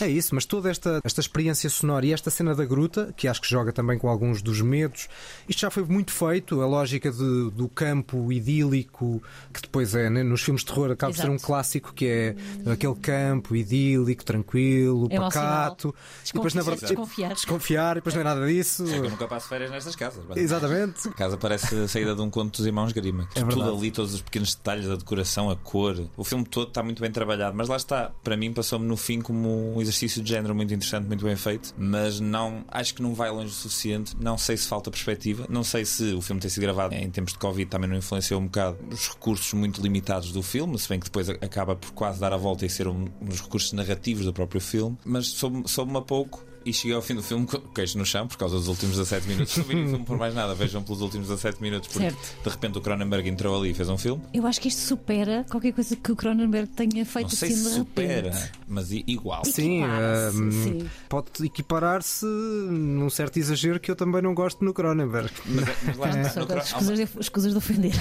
[0.00, 3.40] É isso, mas toda esta, esta experiência sonora e esta cena da gruta, que acho
[3.40, 5.08] que joga também com alguns dos medos,
[5.48, 6.60] isto já foi muito feito.
[6.60, 11.12] A lógica de- do campo idílico, que depois é, né, nos filmes de terror, acaba
[11.12, 11.46] por ser um Exato.
[11.46, 12.36] clássico, que é
[12.70, 15.94] aquele campo idílico, tranquilo, É mau pacato.
[16.28, 17.34] E depois, na verdade, Desconfiar.
[17.34, 18.84] desconfiar, e depois não é nada disso.
[18.84, 20.24] Eu nunca passo férias nestas casas.
[20.34, 21.08] Exatamente.
[21.08, 23.28] A casa parece a saída de um conto dos irmãos Grima.
[23.34, 23.76] É Tudo verdade.
[23.78, 25.96] ali, todos os pequenos detalhes, a decoração, a cor.
[26.16, 28.10] O filme todo está muito bem trabalhado, mas lá está.
[28.22, 31.65] Para mim, passou-me no fim como um exercício de género muito interessante, muito bem feito.
[31.76, 34.16] Mas não acho que não vai longe o suficiente.
[34.20, 35.46] Não sei se falta perspectiva.
[35.48, 38.40] Não sei se o filme ter sido gravado em tempos de Covid também não influenciou
[38.40, 42.20] um bocado os recursos muito limitados do filme, se bem que depois acaba por quase
[42.20, 44.96] dar a volta e ser um, dos recursos narrativos do próprio filme.
[45.04, 48.04] Mas soube- soube-me a pouco e cheguei ao fim do filme com o queixo no
[48.04, 49.56] chão por causa dos últimos 17 minutos.
[49.56, 52.42] Não vi o filme por mais nada, vejam pelos últimos 17 minutos, porque Certo.
[52.42, 54.20] de repente o Cronenberg entrou ali e fez um filme.
[54.34, 57.58] Eu acho que isto supera qualquer coisa que o Cronenberg tenha feito Não sei assim
[57.62, 58.52] se de supera, repente.
[58.66, 59.44] mas igual.
[59.44, 60.90] Sim, hum, sim.
[61.08, 65.30] pode equiparar-se num certo exagero que eu também não gosto no Cronenberg.
[65.46, 67.92] Mas, mas lá está, no escusas de, ofender.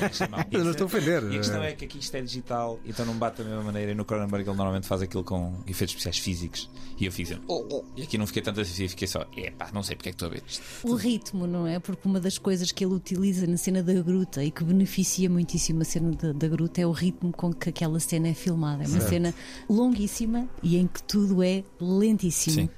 [0.50, 1.22] Eu não estou a ofender.
[1.24, 3.92] E a questão é que aqui isto é digital, então não bate da mesma maneira.
[3.92, 6.70] E no Cronenberg ele normalmente faz aquilo com efeitos especiais físicos.
[6.98, 7.84] E eu fiz um, oh, oh.
[7.96, 10.28] E aqui não fiquei tanto assim, fiquei só, epá, não sei porque é que estou
[10.28, 10.62] a ver isto.
[10.82, 11.78] O ritmo, não é?
[11.78, 15.82] Porque uma das coisas que ele utiliza na cena da gruta e que beneficia muitíssimo
[15.82, 18.84] a cena da, da gruta é o ritmo com que aquela cena é filmada.
[18.84, 19.34] É uma cena
[19.68, 22.54] longuíssima e em que tudo é lentíssimo.
[22.54, 22.70] Sim.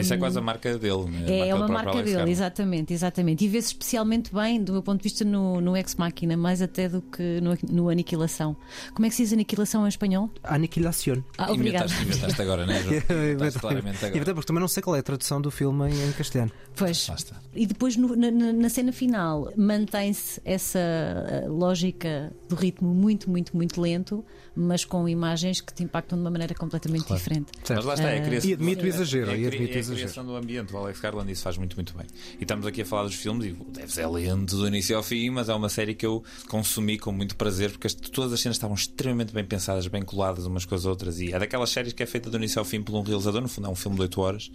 [0.00, 1.24] Isso é quase a marca dele, né?
[1.28, 2.32] É, é uma marca Alex dele, Garland.
[2.32, 3.44] exatamente, exatamente.
[3.44, 6.88] E vê-se especialmente bem, do meu ponto de vista, no, no Ex Machina, mais até
[6.88, 8.56] do que no, no Aniquilação.
[8.94, 10.30] Como é que se diz Aniquilação em espanhol?
[10.42, 11.22] Aniquilación.
[11.38, 11.84] Ah, obrigado.
[11.90, 12.80] Inventaste, inventaste agora, né?
[13.32, 14.22] Inventaste claramente E agora.
[14.22, 16.50] até porque também não sei qual é a tradução do filme em, em castelhano.
[16.76, 17.08] Pois.
[17.08, 17.36] Está.
[17.54, 23.30] E depois no- na, na- na cena final mantém-se essa eh, lógica do ritmo muito,
[23.30, 24.24] muito, muito lento,
[24.56, 27.52] mas com imagens que te impactam de uma maneira completamente diferente.
[27.68, 28.50] Mas lá está, é a criação.
[28.50, 29.96] E admito o exagero, É a, e cri- admito o é a exagero.
[29.98, 30.72] criação do ambiente.
[30.74, 32.06] O Alex Garland isso faz muito, muito bem.
[32.38, 35.30] E estamos aqui a falar dos filmes, e deve ser lento do início ao fim,
[35.30, 38.56] mas é uma série que eu consumi com muito prazer, porque as- todas as cenas
[38.56, 41.20] estavam extremamente bem pensadas, bem coladas umas com as outras.
[41.20, 43.48] E é daquelas séries que é feita do início ao fim por um realizador, no
[43.48, 44.50] fundo é um filme de 8 horas.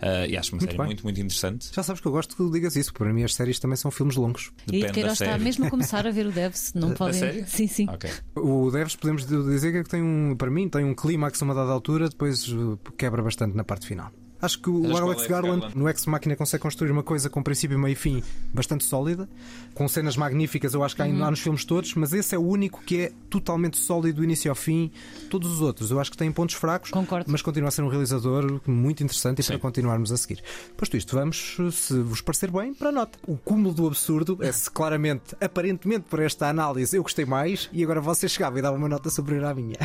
[0.00, 0.86] Ah, e acho uma série bem.
[0.86, 1.70] muito, muito interessante.
[1.74, 3.90] Já sabes que eu gosto que digas isso, porque para mim as séries também são
[3.90, 4.50] filmes longos.
[4.68, 5.42] e Depende da está série.
[5.44, 7.44] mesmo a começar a ver o Devs, não podem.
[7.46, 7.86] Sim, sim.
[7.88, 8.10] Ok.
[8.36, 11.72] O Devs, podemos dizer que tem um, para mim, tem um clímax a uma dada
[11.72, 14.10] altura, depois uh, quebra bastante na parte final.
[14.42, 17.42] Acho que o Alex Alex Garland, Garland- no Ex Machina consegue construir uma coisa com
[17.42, 19.28] princípio, meio e fim bastante sólida,
[19.72, 21.24] com cenas magníficas, eu acho que há, Uhum.
[21.24, 24.50] há nos filmes todos, mas esse é o único que é totalmente sólido do início
[24.50, 24.90] ao fim.
[25.30, 27.30] Todos os outros, eu acho que têm pontos fracos, Concordo.
[27.30, 29.52] mas continua a ser um realizador muito interessante e Sim.
[29.52, 30.42] para continuarmos a seguir.
[30.76, 33.18] Posto isto, vamos, se vos parecer bem, para a nota.
[33.26, 37.82] O cúmulo do absurdo é se claramente, aparentemente por esta análise, eu gostei mais e
[37.84, 39.76] agora você chegava e dava uma nota superior à minha.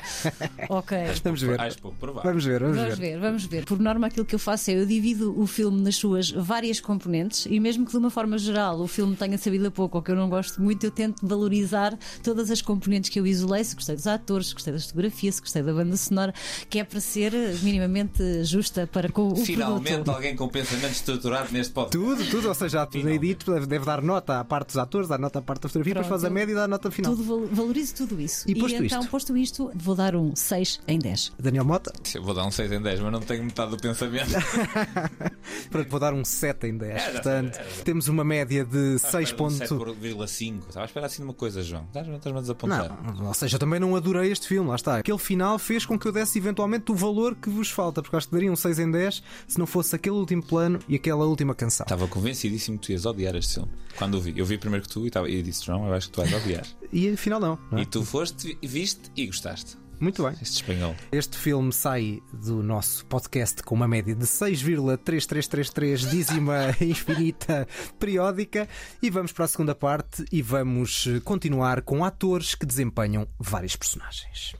[0.69, 0.97] Ok.
[1.23, 1.57] Vamos ver.
[1.57, 2.97] Vamos ver, vamos, Vamos ver.
[2.97, 3.65] ver, vamos ver.
[3.65, 7.45] Por norma, aquilo que eu faço é eu divido o filme nas suas várias componentes
[7.49, 10.09] e, mesmo que de uma forma geral o filme tenha sabido a pouco ou que
[10.09, 13.63] eu não gosto muito, eu tento valorizar todas as componentes que eu isolei.
[13.63, 16.33] Se gostei dos atores, se gostei da fotografia, se gostei da banda sonora,
[16.69, 20.09] que é para ser minimamente justa para com o Finalmente produto.
[20.15, 21.97] alguém com pensamento estruturado neste podcast.
[22.05, 23.25] Tudo, tudo, ou seja, tudo Finalmente.
[23.25, 25.93] edito, deve, deve dar nota à parte dos atores, dá nota à parte da fotografia,
[25.95, 26.21] depois Pronto.
[26.21, 27.15] faz a média e dá a nota final.
[27.15, 28.49] Tudo, val- valorizo tudo isso.
[28.49, 29.11] E posto então, isto?
[29.11, 31.33] posto isto, vou dar um 6 em 10.
[31.37, 34.36] Daniel Mota, Eu vou dar um 6 em 10, mas não tenho metade do pensamento.
[35.69, 37.01] pronto, vou dar um 7 em 10.
[37.01, 39.57] É, Portanto, é, temos uma média de 6 Espera, um pontos.
[39.59, 40.59] 7,5.
[40.67, 41.85] Estava a esperar assim de uma coisa, João.
[41.85, 43.15] Estás-me a desapontar.
[43.15, 44.97] Não, ou seja, eu também não adorei este filme, lá está.
[44.97, 48.27] Aquele final fez com que eu desse eventualmente o valor que vos falta, porque acho
[48.27, 51.53] que daria um 6 em 10 se não fosse aquele último plano e aquela última
[51.55, 51.85] canção.
[51.85, 53.71] Estava convencidíssimo que tu ias odiar este filme.
[53.97, 54.33] Quando o vi.
[54.37, 56.33] Eu vi primeiro que tu e, estava, e disse, João, eu acho que tu vais
[56.33, 56.65] odiar.
[56.91, 57.59] E afinal, não.
[57.71, 57.81] não é?
[57.81, 59.77] E tu foste, viste e gostaste.
[59.99, 60.33] Muito bem.
[60.33, 60.95] Este espanhol.
[61.11, 67.67] Este filme sai do nosso podcast com uma média de 6,3333 dízima infinita
[67.99, 68.67] periódica
[69.01, 74.55] e vamos para a segunda parte e vamos continuar com atores que desempenham vários personagens.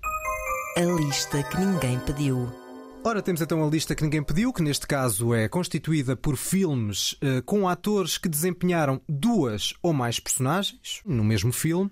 [0.76, 2.52] A lista que ninguém pediu.
[3.08, 7.15] Ora, temos então a lista que ninguém pediu, que neste caso é constituída por filmes
[7.21, 11.89] eh, com atores que desempenharam duas ou mais personagens no mesmo filme.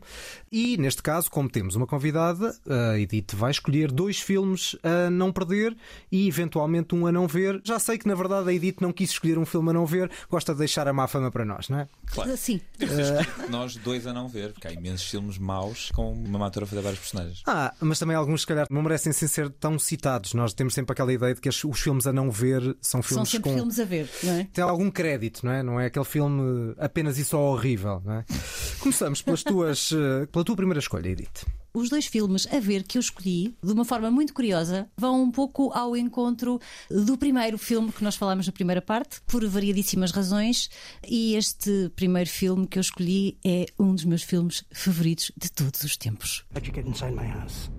[0.56, 5.30] E neste caso, como temos uma convidada, a Edith vai escolher dois filmes a não
[5.30, 5.76] perder
[6.10, 7.62] e eventualmente um a não ver.
[7.64, 10.10] Já sei que na verdade a Edith não quis escolher um filme a não ver,
[10.30, 11.88] gosta de deixar a má fama para nós, não é?
[12.08, 12.38] Claro.
[12.38, 16.14] Sim, Deve ser escrito nós dois a não ver, porque há imensos filmes maus com
[16.14, 17.44] uma atora a fazer vários personagens.
[17.46, 20.34] Ah, mas também alguns, se calhar, não merecem sem ser tão citados.
[20.34, 23.30] Nós temos sempre aquela ideia de que os filmes a não ver são são filmes
[23.30, 23.56] sempre com.
[23.56, 24.48] filmes a ver, não é?
[24.54, 25.62] tem algum crédito, não é?
[25.62, 28.26] Não é aquele filme apenas e só horrível, não é?
[28.80, 31.46] Começamos pelas tuas, eh, pela tua primeira escolha, Edith.
[31.74, 35.30] Os dois filmes a ver que eu escolhi, de uma forma muito curiosa, vão um
[35.30, 36.58] pouco ao encontro
[36.90, 40.70] do primeiro filme que nós falámos na primeira parte, por variadíssimas razões.
[41.06, 45.84] E este primeiro filme que eu escolhi é um dos meus filmes favoritos de todos
[45.84, 46.46] os tempos.
[46.54, 47.70] How'd you get inside my house?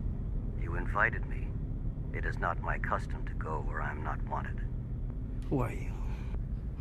[0.60, 1.48] You invited me.
[2.12, 4.60] It is not my custom to go where I'm not wanted.
[5.48, 5.94] Who are you?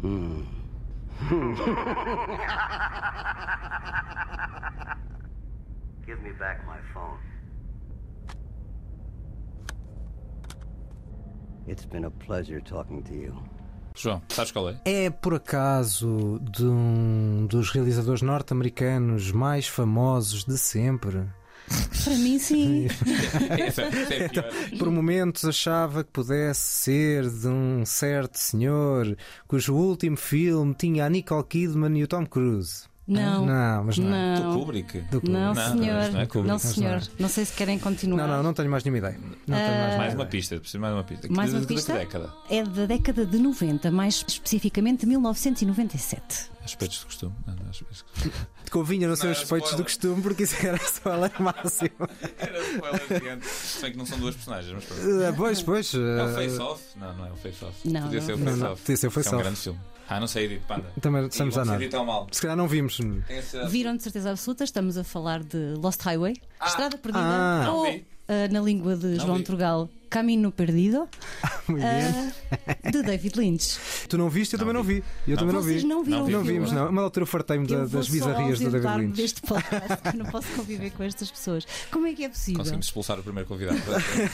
[6.05, 7.19] Give me back my phone.
[11.67, 13.33] It's been a pleasure talking to you.
[13.95, 14.79] João, sabes qual é?
[14.85, 21.25] É por acaso de um dos realizadores norte-americanos mais famosos de sempre.
[22.03, 22.87] Para mim, sim.
[24.11, 24.45] É pior.
[24.77, 31.09] Por momentos achava que pudesse ser de um certo senhor cujo último filme tinha a
[31.09, 32.83] Nicole Kidman e o Tom Cruise.
[33.07, 33.45] Não.
[33.45, 34.15] Não, mas não.
[34.15, 34.35] é.
[34.37, 34.59] Do Não.
[34.59, 34.97] Kubrick.
[35.01, 35.29] Do Kubrick.
[35.29, 36.11] Não, Não, senhor.
[36.11, 36.47] não é Kubrick.
[36.47, 36.99] Não, senhor.
[37.01, 38.27] não Não sei se querem continuar.
[38.27, 39.19] Não, não, não tenho mais nenhuma ideia.
[39.45, 41.27] Não tenho mais, Mais uma pista, preciso mais uma pista.
[41.29, 41.93] Mais de, uma de- de pista?
[41.93, 42.33] que década?
[42.49, 46.49] É da década de 90, mais especificamente 1997.
[46.63, 47.35] Aspectos de costume.
[47.45, 48.33] Não, não, aspectos de costume.
[48.71, 50.15] Convinha não ser Não, os era suspeitos do spoiler.
[50.15, 51.91] costume, porque isso era spoiler máximo.
[52.39, 53.45] Era spoiler gigante.
[53.47, 55.23] Se bem que não são duas personagens, mas pronto.
[55.29, 55.93] Ah, pois, pois.
[55.93, 56.83] É o ah, Face-Off?
[56.97, 57.87] Não, não é o Face-Off.
[57.87, 58.25] Não, Podia não.
[58.25, 58.81] ser o Não, não, Face-Off.
[58.81, 59.35] podia ser o Isso É Face-Off.
[59.35, 59.79] um grande filme.
[60.07, 60.85] Ah, não sei, Edith Panda.
[61.01, 61.89] Também estamos a nada.
[61.89, 62.27] tão mal.
[62.31, 62.99] Se calhar não vimos.
[63.69, 67.63] Viram de certeza absoluta, estamos a falar de Lost Highway, Estrada Perdida, Ah.
[67.65, 69.43] Não ou ah, na língua de João vi.
[69.43, 71.09] Trugal, Caminho Perdido,
[71.67, 71.89] Muito bem.
[72.85, 73.77] ah, de David Lynch.
[74.07, 74.53] Tu não viste?
[74.53, 75.03] Eu também não vi.
[75.27, 75.71] Eu também não vi.
[75.73, 76.11] Vocês não Não vi.
[76.11, 76.43] Não filme?
[76.53, 76.89] vimos, não.
[76.89, 79.17] Uma altura fartei-me da- das bizarrias do David Lynch.
[79.21, 81.67] deste podcast, que não posso conviver com estas pessoas.
[81.91, 82.59] Como é que é possível?
[82.59, 83.77] Conseguimos expulsar o primeiro convidado.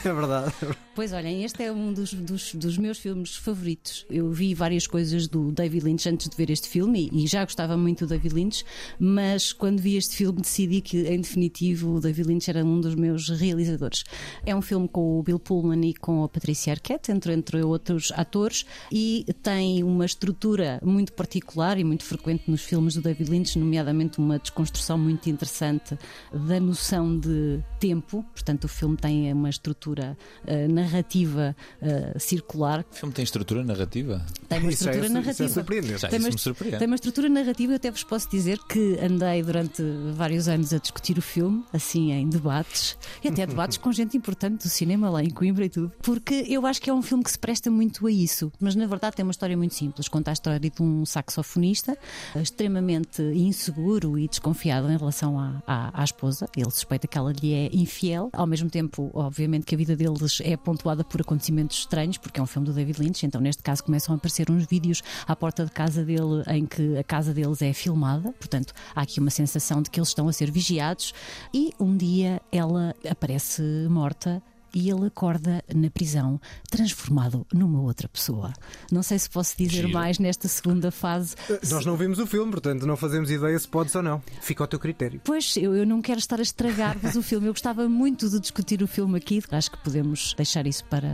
[0.04, 0.52] É verdade.
[0.94, 4.06] Pois olhem, este é um dos, dos, dos meus filmes favoritos.
[4.08, 7.44] Eu vi várias coisas do David Lynch antes de ver este filme e, e já
[7.44, 8.64] gostava muito do David Lynch,
[9.00, 12.94] mas quando vi este filme decidi que, em definitivo, o David Lynch era um dos
[12.94, 14.04] meus realizadores.
[14.46, 18.12] É um filme com o Bill Pullman e com a Patricia Arquette, entre, entre outros
[18.16, 23.58] atores, e tem uma estrutura muito particular e muito frequente nos filmes do David Lynch,
[23.58, 25.96] nomeadamente uma desconstrução muito interessante
[26.32, 28.24] da noção de tempo.
[28.32, 34.24] Portanto, o filme tem uma estrutura eh, narrativa eh, circular, O filme tem estrutura narrativa?
[34.48, 35.48] tem uma Isso é- estrutura isso é narrativa.
[35.48, 35.98] surpreendente.
[36.00, 36.78] Já Tem isso uma, me surpreende.
[36.78, 39.82] tem uma estrutura narrativa, eu até vos posso dizer que andei durante
[40.14, 44.62] vários anos a discutir o filme, assim em debates, e até debates com gente importante
[44.62, 47.30] do cinema lá em Coimbra e tudo, porque eu acho que é um filme que
[47.30, 50.08] se presta muito a isso, mas na verdade tem uma história muito simples.
[50.08, 51.96] Conta a história de um saxofonista
[52.34, 56.48] eh, extremamente inseguro e desconfiado em relação à, à, à esposa.
[56.56, 60.40] Ele suspeita que ela lhe é infiel, ao mesmo tempo, obviamente, que a vida deles
[60.42, 63.84] é pontuada por acontecimentos estranhos, porque é um filme do David Lynch, então neste caso
[63.84, 67.60] começam a aparecer uns vídeos à porta de casa dele em que a casa deles
[67.62, 71.12] é filmada, portanto há aqui uma sensação de que eles estão a ser vigiados
[71.52, 74.42] e um dia ela aparece morta.
[74.74, 78.52] E ele acorda na prisão, transformado numa outra pessoa.
[78.90, 79.90] Não sei se posso dizer Giro.
[79.90, 81.34] mais nesta segunda fase.
[81.70, 84.22] Nós não vimos o filme, portanto não fazemos ideia se podes ou não.
[84.40, 85.20] Fica ao teu critério.
[85.24, 87.46] Pois, eu, eu não quero estar a estragar-vos o filme.
[87.48, 89.42] Eu gostava muito de discutir o filme aqui.
[89.50, 91.08] Acho que podemos deixar isso para.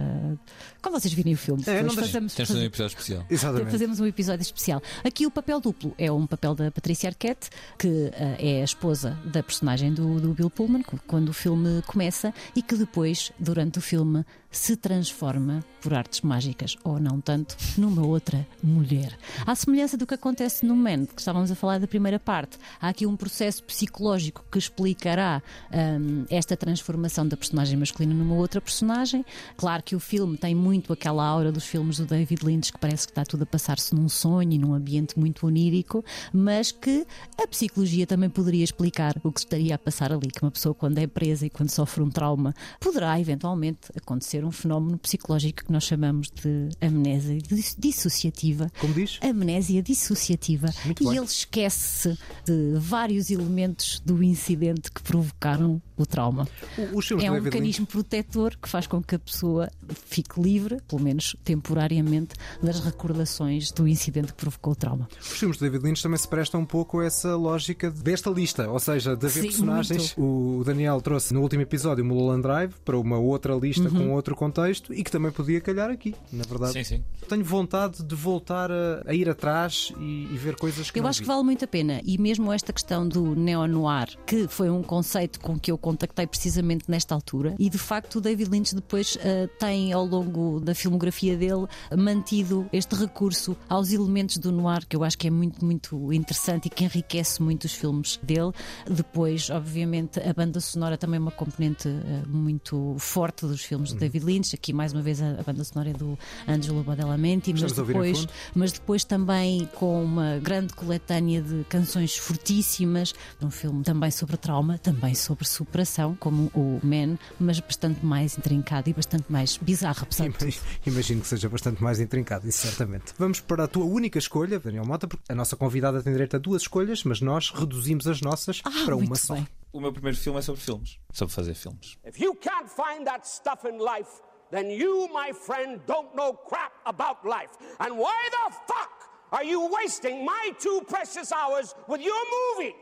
[0.80, 1.62] Quando vocês virem o filme.
[1.66, 3.24] É, não fazemos- Tens de fazer um episódio especial.
[3.28, 3.70] Exatamente.
[3.70, 4.82] Fazemos um episódio especial.
[5.04, 9.18] Aqui o papel duplo é um papel da Patrícia Arquette, que ah, é a esposa
[9.24, 13.82] da personagem do, do Bill Pullman, quando o filme começa, e que depois, durante o
[13.82, 19.16] filme, se transforma, por artes mágicas ou não tanto, numa outra mulher.
[19.46, 22.88] À semelhança do que acontece no Man, que estávamos a falar da primeira parte, há
[22.88, 29.24] aqui um processo psicológico que explicará hum, esta transformação da personagem masculina numa outra personagem.
[29.56, 33.06] Claro que o filme tem muito aquela aura dos filmes do David Lynch, que parece
[33.06, 37.06] que está tudo a passar-se num sonho e num ambiente muito onírico, mas que
[37.40, 40.98] a psicologia também poderia explicar o que estaria a passar ali, que uma pessoa quando
[40.98, 45.84] é presa e quando sofre um trauma, poderá eventualmente acontecer um fenómeno psicológico que nós
[45.84, 48.70] chamamos de amnésia dis- dissociativa.
[48.80, 49.18] Como diz?
[49.22, 50.68] Amnésia dissociativa.
[50.84, 51.16] Muito e bem.
[51.16, 56.46] ele esquece de vários elementos do incidente que provocaram o trauma.
[56.78, 59.70] O- É um mecanismo protetor que faz com que a pessoa
[60.06, 65.08] fique livre, pelo menos temporariamente, das recordações do incidente que provocou o trauma.
[65.20, 68.68] Os filmes do David Lynch também se prestam um pouco a essa lógica desta lista,
[68.70, 70.14] ou seja, de haver Sim, personagens.
[70.16, 73.90] O Daniel trouxe no último episódio o Mulholland Drive para uma outra lista Uhum.
[74.08, 76.72] com outro contexto e que também podia calhar aqui, na verdade.
[76.72, 77.04] Sim, sim.
[77.28, 81.10] Tenho vontade de voltar a, a ir atrás e, e ver coisas que Eu não
[81.10, 81.24] acho vi.
[81.24, 82.00] que vale muito a pena.
[82.04, 86.84] E mesmo esta questão do neo-noir, que foi um conceito com que eu contactei precisamente
[86.88, 91.36] nesta altura, e de facto o David Lynch depois eh, tem, ao longo da filmografia
[91.36, 96.12] dele, mantido este recurso aos elementos do noir, que eu acho que é muito, muito
[96.12, 98.52] interessante e que enriquece muito os filmes dele.
[98.88, 103.96] Depois, obviamente, a banda sonora também é uma componente eh, muito forte dos filmes Uhum.
[103.96, 104.54] do David Lynch.
[104.54, 108.72] Aqui, mais uma vez, a, a banda sonora é do Angelo Badalamenti, mas depois mas
[108.72, 115.14] depois também com uma grande coletânea de canções fortíssimas, um filme também sobre trauma, também
[115.14, 115.46] sobre
[115.84, 120.48] superação, como o Man, mas bastante mais intrincado e bastante mais bizarro, apesar de tudo.
[120.50, 123.14] Ima- Imagino que seja bastante mais intrincado, isso certamente.
[123.18, 126.38] Vamos para a tua única escolha, Daniel Mota, porque a nossa convidada tem direito a
[126.38, 129.34] duas escolhas, mas nós reduzimos as nossas Ah, para uma só.
[129.34, 129.46] bem.
[129.72, 130.98] O meu primeiro filme é sobre filmes.
[131.12, 131.98] Sobre fazer filmes.
[132.04, 134.10] If you can't find that stuff in life,
[134.50, 137.52] then you, my friend, don't know crap about life.
[137.78, 138.90] And why the fuck
[139.30, 142.16] are you wasting my two precious hours with your
[142.56, 142.74] movie?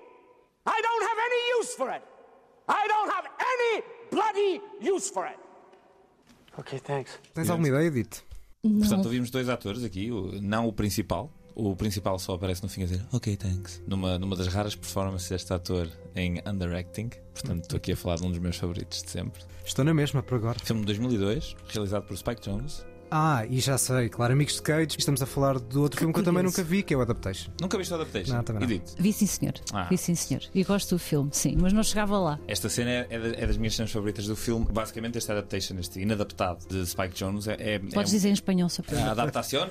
[0.65, 2.03] I don't have any use for it.
[2.69, 5.39] I don't have any bloody use for it.
[6.59, 7.19] Okay, thanks.
[7.35, 8.23] Tens alguma ideia, Edith?
[8.63, 11.31] Portanto, ouvimos dois atores aqui, não o principal.
[11.55, 13.83] O principal só aparece no fim a dizer Ok, thanks.
[13.87, 17.09] Numa, numa das raras performances deste ator em underacting.
[17.33, 19.43] Portanto, estou aqui a falar de um dos meus favoritos de sempre.
[19.65, 20.59] Estou na mesma por agora.
[20.59, 22.85] Filme de 2002, realizado por Spike Jones.
[23.11, 24.97] Ah, e já sei, claro, Amigos de Cage.
[24.99, 27.51] Estamos a falar do outro filme que eu também nunca vi, que é o Adaptation.
[27.61, 28.35] Nunca viste o Adaptation?
[28.35, 28.81] Não, também não.
[28.99, 29.55] Vi sim, senhor.
[29.73, 29.85] Ah.
[29.89, 30.43] Vi sim, senhor.
[30.55, 32.39] E gosto do filme, sim, mas não chegava lá.
[32.49, 34.67] Esta cena é, é é das minhas cenas favoritas do filme.
[34.71, 37.57] Basicamente, este adaptation, este inadaptado de Spike Jones, é.
[37.59, 39.69] é Podes é dizer em espanhol, se a adaptação?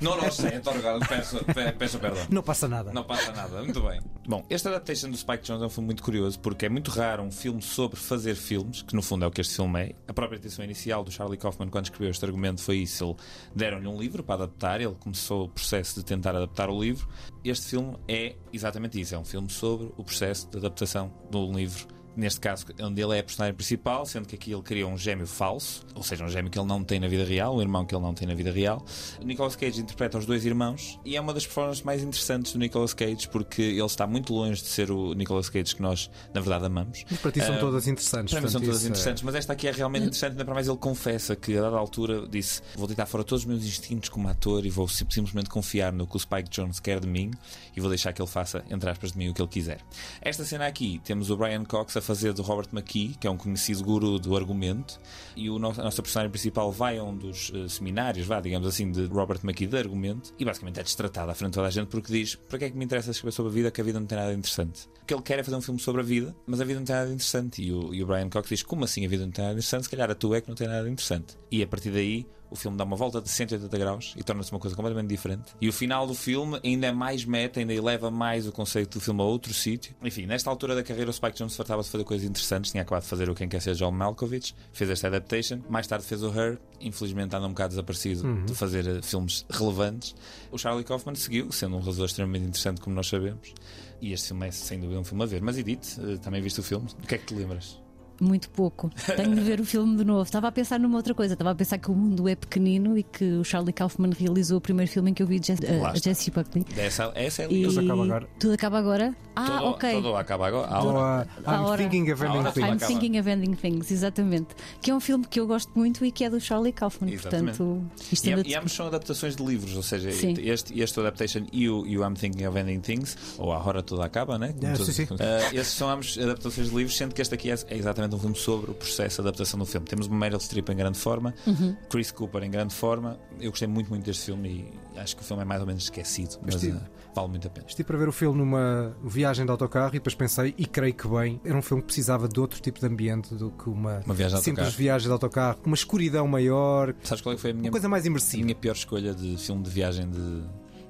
[0.00, 2.26] não, não sei, António Galo, peço, pe- peço perdão.
[2.30, 2.92] Não passa nada.
[2.92, 4.00] Não passa nada, muito bem.
[4.26, 7.22] Bom, este adaptation do Spike Jones é um filme muito curioso porque é muito raro
[7.22, 9.92] um filme sobre fazer filmes, que no fundo é o que este filme é.
[10.06, 13.16] A própria intenção inicial do Charlie Kaufman quando escreveu este argumento foi isso.
[13.54, 17.08] Deram-lhe um livro para adaptar, ele começou o processo de tentar adaptar o livro.
[17.44, 21.97] Este filme é exatamente isso, é um filme sobre o processo de adaptação do livro.
[22.18, 25.24] Neste caso, onde ele é a personagem principal, sendo que aqui ele cria um gêmeo
[25.26, 27.94] falso, ou seja, um gêmeo que ele não tem na vida real, um irmão que
[27.94, 28.84] ele não tem na vida real.
[29.24, 32.92] Nicolas Cage interpreta os dois irmãos e é uma das performances mais interessantes do Nicolas
[32.92, 36.66] Cage porque ele está muito longe de ser o Nicolas Cage que nós, na verdade,
[36.66, 37.04] amamos.
[37.08, 38.32] Mas para ti são Ah, todas interessantes.
[38.34, 40.66] Para mim são todas é- interessantes, mas esta aqui é realmente interessante, ainda para mais
[40.66, 44.26] ele confessa que a dada altura disse: Vou deitar fora todos os meus instintos como
[44.28, 47.30] ator e vou sim- simplesmente confiar no que o Spike Jones quer de mim
[47.76, 49.78] e vou deixar que ele faça, entre aspas, de mim o que ele quiser.
[50.20, 53.36] Esta cena aqui temos o Brian Cox a fazer de Robert McKee, que é um
[53.36, 54.98] conhecido guru do argumento,
[55.36, 58.66] e o nosso, a nossa personagem principal vai a um dos eh, seminários, vá, digamos
[58.66, 61.70] assim, de Robert McKee de argumento e basicamente é destratado à frente de toda a
[61.70, 63.84] gente porque diz: Para que é que me interessa escrever sobre a vida que a
[63.84, 64.88] vida não tem nada interessante?
[65.02, 66.86] O que ele quer é fazer um filme sobre a vida, mas a vida não
[66.86, 67.62] tem nada interessante.
[67.62, 69.84] E o, e o Brian Cox diz: Como assim a vida não tem nada interessante?
[69.84, 71.36] Se calhar a tua é que não tem nada interessante.
[71.50, 72.26] E a partir daí.
[72.50, 75.54] O filme dá uma volta de 180 graus e torna-se uma coisa completamente diferente.
[75.60, 79.00] E o final do filme ainda é mais meta, ainda eleva mais o conceito do
[79.00, 79.94] filme a outro sítio.
[80.02, 82.70] Enfim, nesta altura da carreira, o Spike Jones tratava de fazer coisas interessantes.
[82.70, 85.60] Tinha acabado de fazer o Quem Quer Ser John Malkovich, fez esta adaptation.
[85.68, 86.58] Mais tarde fez o Her.
[86.80, 90.14] Infelizmente anda um bocado desaparecido de fazer eh, filmes relevantes.
[90.50, 93.52] O Charlie Kaufman seguiu, sendo um realizador extremamente interessante, como nós sabemos.
[94.00, 95.42] E este filme é sem dúvida um filme a ver.
[95.42, 96.86] Mas Edith, eh, também viste o filme?
[97.02, 97.87] O que é que te lembras?
[98.20, 98.90] Muito pouco.
[99.16, 100.22] Tenho de ver o filme de novo.
[100.22, 101.34] Estava a pensar numa outra coisa.
[101.34, 104.60] Estava a pensar que o mundo é pequenino e que o Charlie Kaufman realizou o
[104.60, 105.94] primeiro filme em que eu vi Jess, uh, está.
[105.94, 106.64] Jessie Buckley.
[106.76, 107.62] Essa, essa é a E...
[107.64, 108.28] Tudo acaba agora.
[108.40, 109.16] Tudo acaba agora?
[109.36, 109.92] Ah, Todo- ok.
[109.92, 110.66] Todo acaba agora.
[110.68, 111.28] A hora.
[111.46, 111.78] A I'm hora.
[111.88, 112.66] thinking of ending hora things.
[112.68, 112.86] I'm acaba.
[112.86, 114.48] Thinking of Ending Things, exatamente.
[114.82, 117.12] Que é um filme que eu gosto muito e que é do Charlie Kaufman.
[117.12, 117.58] Exatamente.
[117.58, 120.34] Portanto, isto E, ainda e ambos são adaptações de livros, ou seja, Sim.
[120.38, 123.82] este, este adaptation e o, e o I'm Thinking of Ending Things, ou A Hora
[123.82, 124.52] Toda Acaba, né?
[124.58, 125.06] Como É, sim, sim.
[125.20, 127.76] Ah, esses são ambos adaptações de livros, sendo que este aqui é, é
[128.08, 129.86] exatamente um filme sobre o processo de adaptação do filme.
[129.86, 131.76] Temos uma Meryl Streep em grande forma, Uhum.
[131.90, 133.18] Chris Cooper em grande forma.
[133.40, 135.84] Eu gostei muito, muito deste filme e acho que o filme é mais ou menos
[135.84, 137.66] esquecido, mas Estive- ah, vale muito a pena.
[137.66, 141.06] Estive para ver o filme numa viagem de autocarro e depois pensei, e creio que
[141.08, 144.14] bem, era um filme que precisava de outro tipo de ambiente do que uma, Uma
[144.14, 144.78] viagem de simples autocarro.
[144.78, 148.04] viagem de autocarro, uma escuridão maior, Sabes qual é foi a minha, uma coisa mais
[148.04, 148.42] a imersiva.
[148.44, 150.42] minha pior escolha de filme de viagem de,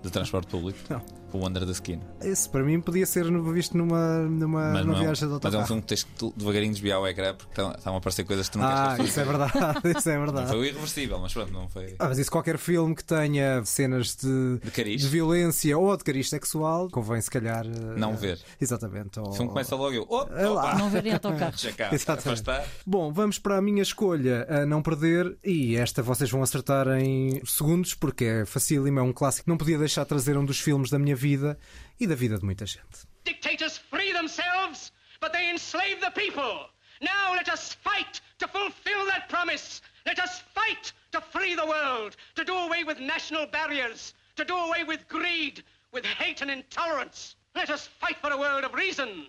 [0.03, 0.79] de transporte público?
[0.89, 1.03] Não.
[1.33, 2.01] O Under the Skin.
[2.23, 5.27] Esse para mim podia ser visto numa, numa, Mas, numa não, viagem de mas é
[5.27, 5.67] um autocarro.
[5.67, 8.49] filme que tens que tu- devagarinho desviar o ecrã porque estão, estão a aparecer coisas
[8.49, 9.53] que tu não ah, queres isso é verdade,
[9.99, 10.49] isso é Não verdade.
[10.49, 11.95] foi o irreversível, mas pronto, não foi.
[11.99, 15.01] Ah, mas isso qualquer filme que tenha cenas de, De cariz.
[15.03, 18.39] de violência ou de cariz sexual, convém se calhar eh, Não ver.
[18.61, 19.21] Exatamente.
[19.21, 20.07] ou- O filme começa logo eu.
[20.09, 20.63] Oh, É lá.
[20.71, 21.65] opa, não verem autocarros.
[21.77, 22.43] cá, Exatamente.
[22.87, 27.41] Bom, vamos para a minha escolha a não perder e esta vocês vão acertar em
[27.45, 29.49] segundos porque é facílimo, é um clássico.
[29.51, 31.59] Não podia deixar de trazer um dos filmes da minha vida
[32.01, 33.07] e da vida de muita gente.
[33.25, 36.71] Dictators free themselves, but they enslave the people.
[37.01, 39.83] Now let us fight to fulfill that promise.
[40.07, 44.57] Let us fight to free the world, to do away with national barriers, to do
[44.57, 47.37] away with greed, with hate and intolerance.
[47.55, 49.27] Let us fight for a world of reason,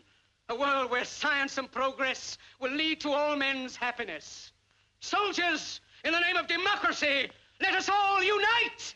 [0.49, 4.51] a world where science and progress will lead to all men's happiness.
[4.99, 7.29] Soldiers, in the name of democracy,
[7.61, 8.95] let us all unite!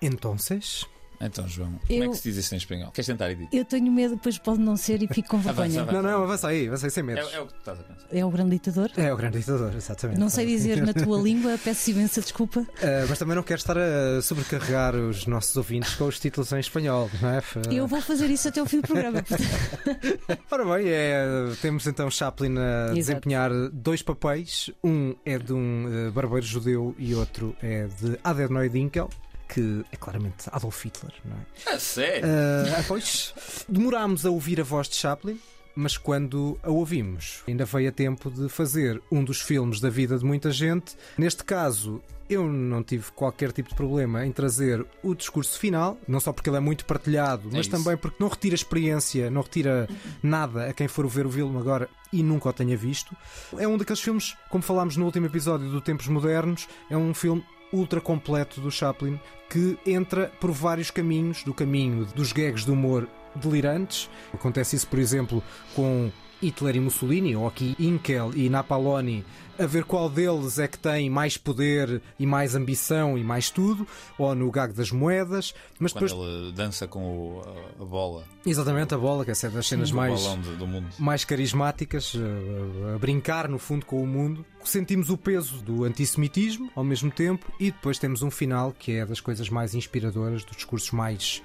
[0.00, 0.84] Entonces,
[1.20, 2.92] Então, João, como é Eu- que se diz isto em espanhol?
[2.92, 3.48] Queres tentar, Edith?
[3.52, 5.82] Eu tenho medo, depois pode não ser e fico com vergonha.
[5.82, 6.00] avança.
[6.00, 7.18] não, não, avança aí, avança aí sem medo.
[7.28, 8.06] É, é o que tu estás a pensar.
[8.12, 8.88] É o grande ditador?
[8.96, 10.20] É o grande ditador, exatamente.
[10.20, 12.64] Não sei dizer na tua língua, peço imensa desculpa.
[12.80, 16.60] Ah, mas também não quero estar a sobrecarregar os nossos ouvintes com os títulos em
[16.60, 17.42] espanhol, não é?
[17.68, 19.20] Eu vou fazer isso até o fim do programa.
[20.52, 21.24] Ora bem, é,
[21.60, 24.70] temos então Chaplin a desempenhar dois papéis.
[24.84, 29.10] Um é de um eh, barbeiro judeu e outro é de Adenoid Dinkel,
[29.48, 31.74] que é claramente Adolf Hitler, não é?
[31.74, 32.28] A sério?
[32.76, 33.34] Ah, pois,
[33.68, 35.40] demorámos a ouvir a voz de Chaplin,
[35.74, 40.18] mas quando a ouvimos, ainda veio a tempo de fazer um dos filmes da vida
[40.18, 40.96] de muita gente.
[41.16, 46.20] Neste caso, eu não tive qualquer tipo de problema em trazer o discurso final, não
[46.20, 47.70] só porque ele é muito partilhado, mas isso.
[47.70, 49.88] também porque não retira experiência, não retira
[50.22, 53.16] nada a quem for ver o filme agora e nunca o tenha visto.
[53.56, 57.44] É um daqueles filmes, como falámos no último episódio do Tempos Modernos, é um filme
[57.72, 63.08] ultra completo do Chaplin que entra por vários caminhos, do caminho dos gags de humor
[63.34, 64.10] delirantes.
[64.32, 65.42] Acontece isso, por exemplo,
[65.74, 66.10] com
[66.42, 69.24] Hitler e Mussolini, ou aqui Inkel e Napaloni,
[69.58, 73.84] a ver qual deles é que tem mais poder e mais ambição e mais tudo,
[74.16, 76.28] ou no gag das moedas, mas Quando depois.
[76.44, 77.42] ele dança com o-
[77.78, 80.22] a, a bola, Exatamente, a bola, que é das cenas mais
[80.98, 84.44] mais carismáticas, a, a brincar no fundo com o mundo.
[84.64, 89.04] Sentimos o peso do antissemitismo ao mesmo tempo e depois temos um final que é
[89.04, 91.42] das coisas mais inspiradoras, dos discursos mais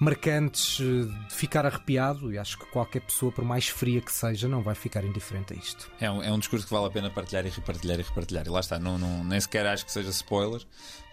[0.00, 2.32] marcantes, de ficar arrepiado.
[2.32, 5.56] E acho que qualquer pessoa, por mais fria que seja, não vai ficar indiferente a
[5.56, 5.90] isto.
[6.00, 8.46] É um, é um discurso que vale a pena partilhar e repartilhar e repartilhar.
[8.46, 10.62] E lá está, não, não, nem sequer acho que seja spoiler,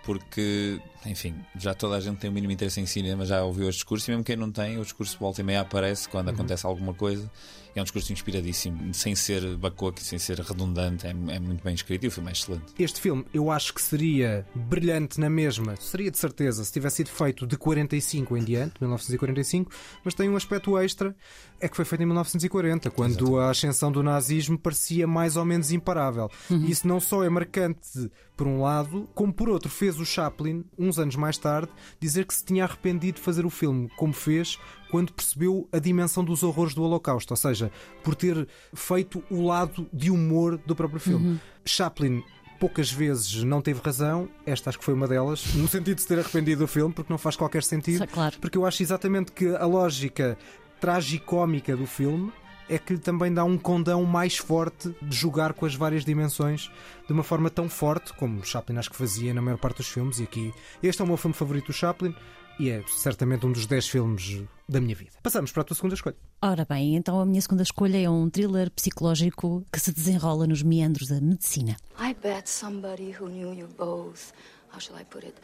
[0.03, 3.79] porque, enfim, já toda a gente tem o mínimo interesse em cinema, já ouviu este
[3.79, 6.93] discurso, e mesmo quem não tem, o discurso volta e meia aparece quando acontece alguma
[6.93, 7.29] coisa.
[7.77, 12.05] É um discurso inspiradíssimo, sem ser bacoque, sem ser redundante, é, é muito bem escrito
[12.05, 12.65] e o filme é excelente.
[12.79, 17.09] Este filme eu acho que seria brilhante na mesma, seria de certeza se tivesse sido
[17.09, 19.71] feito de 45 em diante, 1945,
[20.03, 21.15] mas tem um aspecto extra,
[21.59, 25.71] é que foi feito em 1940, quando a ascensão do nazismo parecia mais ou menos
[25.71, 26.31] imparável.
[26.67, 30.99] Isso não só é marcante por um lado, como por outro, fez o Chaplin, uns
[30.99, 34.59] anos mais tarde, dizer que se tinha arrependido de fazer o filme como fez
[34.89, 37.71] quando percebeu a dimensão dos horrores do Holocausto, ou seja,
[38.03, 41.39] por ter feito o lado de humor do próprio filme.
[41.65, 42.23] Chaplin
[42.59, 46.07] poucas vezes não teve razão, esta acho que foi uma delas, no sentido de se
[46.07, 47.99] ter arrependido do filme, porque não faz qualquer sentido.
[47.99, 48.35] Sim, claro.
[48.39, 50.37] Porque eu acho exatamente que a lógica
[50.79, 52.31] tragicómica do filme
[52.69, 56.69] é que lhe também dá um condão mais forte de jogar com as várias dimensões
[57.05, 60.19] de uma forma tão forte como Chaplin acho que fazia na maior parte dos filmes.
[60.19, 62.13] E aqui, este é o meu filme favorito do Chaplin
[62.59, 65.11] e é certamente um dos 10 filmes da minha vida.
[65.21, 66.15] Passamos para a tua segunda escolha.
[66.41, 70.63] Ora bem, então a minha segunda escolha é um thriller psicológico que se desenrola nos
[70.63, 71.77] meandros da medicina.
[71.99, 74.33] I bet somebody who knew you both,
[74.71, 75.35] how shall I put it,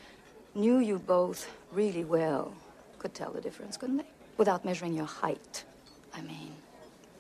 [0.55, 2.51] knew you both really well
[2.99, 4.07] could tell the difference, couldn't they?
[4.38, 5.66] Without measuring your height,
[6.16, 6.51] I mean.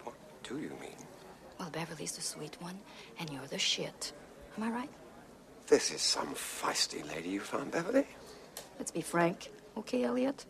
[0.03, 0.97] What do you mean?
[1.59, 2.77] Well, Beverly's the sweet one,
[3.19, 4.13] and you're the shit.
[4.57, 4.89] Am I right?
[5.67, 8.05] This is some feisty lady you found, Beverly.
[8.77, 10.45] Let's be frank, okay, Elliot?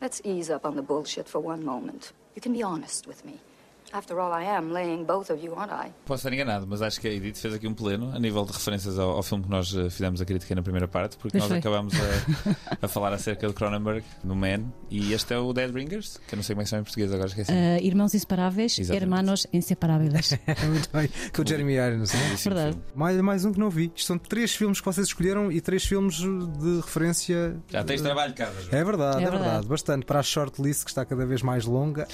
[0.00, 2.12] Let's ease up on the bullshit for one moment.
[2.34, 3.40] You can be honest with me.
[3.92, 5.90] After all, I am laying both of you, aren't I?
[6.04, 8.52] Posso estar enganado, mas acho que a Edith fez aqui um pleno a nível de
[8.52, 11.44] referências ao, ao filme que nós eh, fizemos a crítica na primeira parte, porque Pois
[11.44, 11.58] nós foi.
[11.58, 16.18] acabámos a, a falar acerca de Cronenberg no Man e este é o Dead Ringers,
[16.28, 17.50] que eu não sei como é que chama em português, agora esqueci.
[17.50, 19.02] Ah, irmãos inseparáveis, Exatamente.
[19.04, 20.38] hermanos inseparáveis.
[20.68, 21.08] Muito bem.
[21.34, 22.34] Com o Jeremy Irons, não é?
[22.36, 22.78] Verdade.
[22.94, 23.90] Mais, mais um que não vi.
[23.96, 27.56] Isto são três filmes que vocês escolheram e três filmes de referência.
[27.68, 28.52] Já tens trabalho, casa.
[28.70, 29.42] É verdade, É é, verdade.
[29.44, 29.66] verdade.
[29.66, 32.06] Bastante para a shortlist que está cada vez mais longa.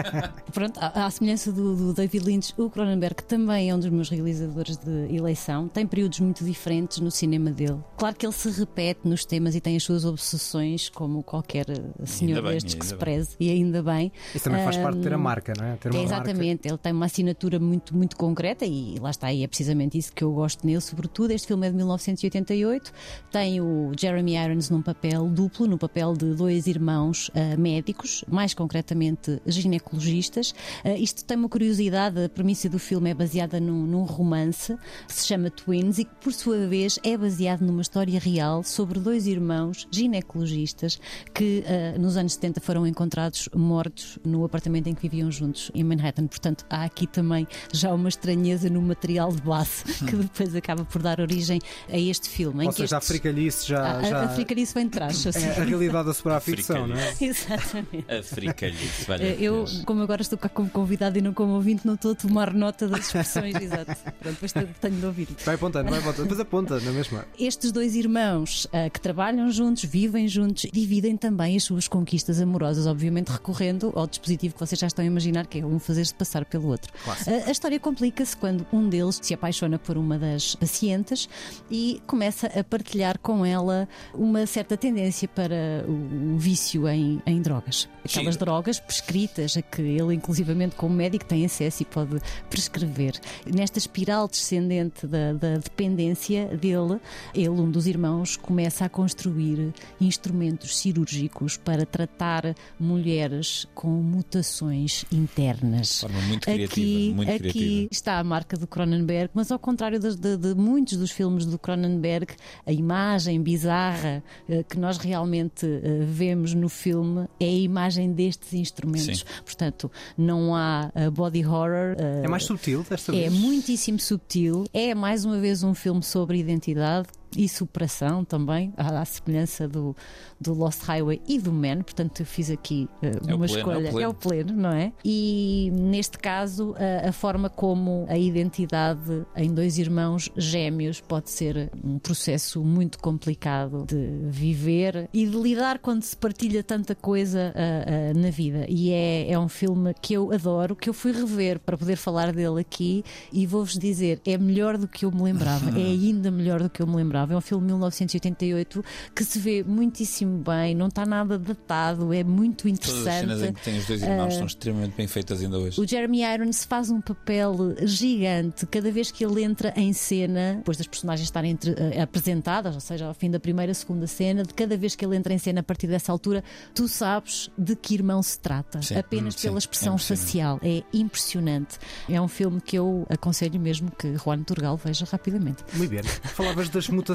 [0.52, 4.76] Pronto, à semelhança do, do David Lynch, o Cronenberg também é um dos meus realizadores
[4.76, 5.66] de eleição.
[5.66, 7.78] Tem períodos muito diferentes no cinema dele.
[7.96, 12.06] Claro que ele se repete nos temas e tem as suas obsessões, como qualquer eh,
[12.06, 13.00] senhor bem, destes que se bem.
[13.00, 14.12] preze, e ainda bem.
[14.32, 15.76] Isso também faz parte de ter a marca, não é?
[15.76, 19.42] Ter uma É, exatamente, ele tem uma assinatura muito, muito concreta e lá está, e
[19.42, 21.32] é precisamente isso que eu gosto nele, sobretudo.
[21.32, 22.92] Este filme é de 1988,
[23.32, 28.54] tem o Jeremy Irons num papel duplo, no papel de dois irmãos ah, médicos, mais
[28.54, 30.54] concretamente ginecologistas.
[30.84, 35.14] Ah, isto tem uma curiosidade, a premissa do filme é baseada num, num romance que
[35.14, 39.26] se chama Twins e que, por sua vez, é baseado numa história real sobre dois
[39.26, 41.00] irmãos ginecologistas
[41.34, 45.82] que ah, nos anos 70 foram encontrados mortos no apartamento em que viviam juntos em
[45.82, 46.26] Manhattan.
[46.26, 51.00] Portanto, há aqui também já uma estranheza no material de base que depois acaba por
[51.00, 51.58] dar origem
[51.90, 52.64] a este filme.
[52.64, 53.82] em Ou que seja, a estes- fricalhice já.
[53.82, 54.22] a, a, já...
[54.24, 55.26] a fricarice vem de trás.
[55.26, 55.46] assim.
[55.46, 57.14] É a realidade a superar a ficção, não é?
[57.18, 58.04] Exatamente.
[58.12, 61.94] Africalhice, valha Eh, Eu, como agora estou cá como convidado e não como ouvinte, não
[61.94, 63.94] estou a tomar nota das expressões, exato.
[64.20, 65.28] Pronto, depois tenho de ouvir.
[65.44, 66.22] Vai apontando, vai apontando.
[66.22, 67.24] Depois aponta, na mesma.
[67.38, 72.86] Estes dois irmãos ah, que trabalham juntos, vivem juntos, dividem também as suas conquistas amorosas,
[72.86, 76.44] obviamente recorrendo ao dispositivo que vocês já estão a imaginar, que é um fazer-se passar
[76.44, 76.92] pelo outro.
[77.06, 81.28] A, a história complica-se quando um deles se apaixona por uma das pacientes
[81.70, 87.40] e começa a partilhar com ela uma certa tendência para o, o vício em, em
[87.40, 87.88] drogas.
[88.04, 88.40] Aquelas Sim.
[88.40, 92.18] drogas prescritas, a que ele, inclusivamente com como médico, tem acesso e pode
[92.48, 93.12] prescrever.
[93.46, 96.98] Nesta espiral descendente da, da dependência dele,
[97.34, 105.88] ele, um dos irmãos, começa a construir instrumentos cirúrgicos para tratar mulheres com mutações internas.
[105.88, 106.72] De forma muito criativa.
[106.72, 107.88] Aqui, muito aqui criativa.
[107.92, 111.58] está a marca do Cronenberg, mas ao contrário das- de, de muitos dos filmes do
[111.58, 112.34] Cronenberg,
[112.66, 118.52] a imagem bizarra eh, que nós realmente eh, vemos no filme é a imagem destes
[118.54, 119.18] instrumentos.
[119.20, 119.24] Sim.
[119.44, 121.96] Portanto, não há eh, body horror.
[121.98, 123.32] eh, É mais subtil desta é vez.
[123.32, 124.64] muitíssimo subtil.
[124.72, 129.94] É mais uma vez um filme sobre identidade e superação também, à, à semelhança do,
[130.40, 131.82] do Lost Highway e do Man.
[131.82, 133.90] Portanto, eu fiz aqui eh, É uma pleno, é o escolha.
[133.90, 134.00] pleno.
[134.00, 134.92] É o pleno, não é?
[135.04, 141.70] E neste caso, a, a forma como a identidade em dois irmãos gêmeos pode ser
[141.84, 148.10] um processo muito complicado de viver e de lidar quando se partilha tanta coisa ah,
[148.10, 148.64] ah, na vida.
[148.68, 152.32] E é, é um filme que eu adoro, que eu fui rever para poder falar
[152.32, 156.62] dele aqui e vou-vos dizer, é melhor do que eu me lembrava, é ainda melhor
[156.62, 157.17] do que eu me lembrava.
[157.32, 162.22] É um filme de 1988 que se vê muitíssimo bem, não está nada datado, é
[162.24, 163.08] muito Todas interessante.
[163.08, 165.80] as cenas em que tem os dois irmãos Ah, são extremamente bem feitas ainda hoje.
[165.80, 167.56] o Jeremy Irons faz um papel
[167.86, 172.74] gigante cada vez que ele entra em cena, depois das personagens estarem entre- eh, apresentadas,
[172.74, 175.38] ou seja, ao fim da primeira, segunda cena, de cada vez que ele entra em
[175.38, 176.42] cena a partir dessa altura,
[176.74, 178.96] tu sabes de que irmão se trata, Sim.
[178.96, 179.48] apenas Hum, sim.
[179.48, 180.60] pela expressão É facial.
[180.62, 181.78] É impressionante.
[182.08, 185.64] É um filme que eu aconselho mesmo que Juan Turgal veja rapidamente.
[185.74, 186.02] Muito bem.
[186.02, 187.07] Falavas das mutações,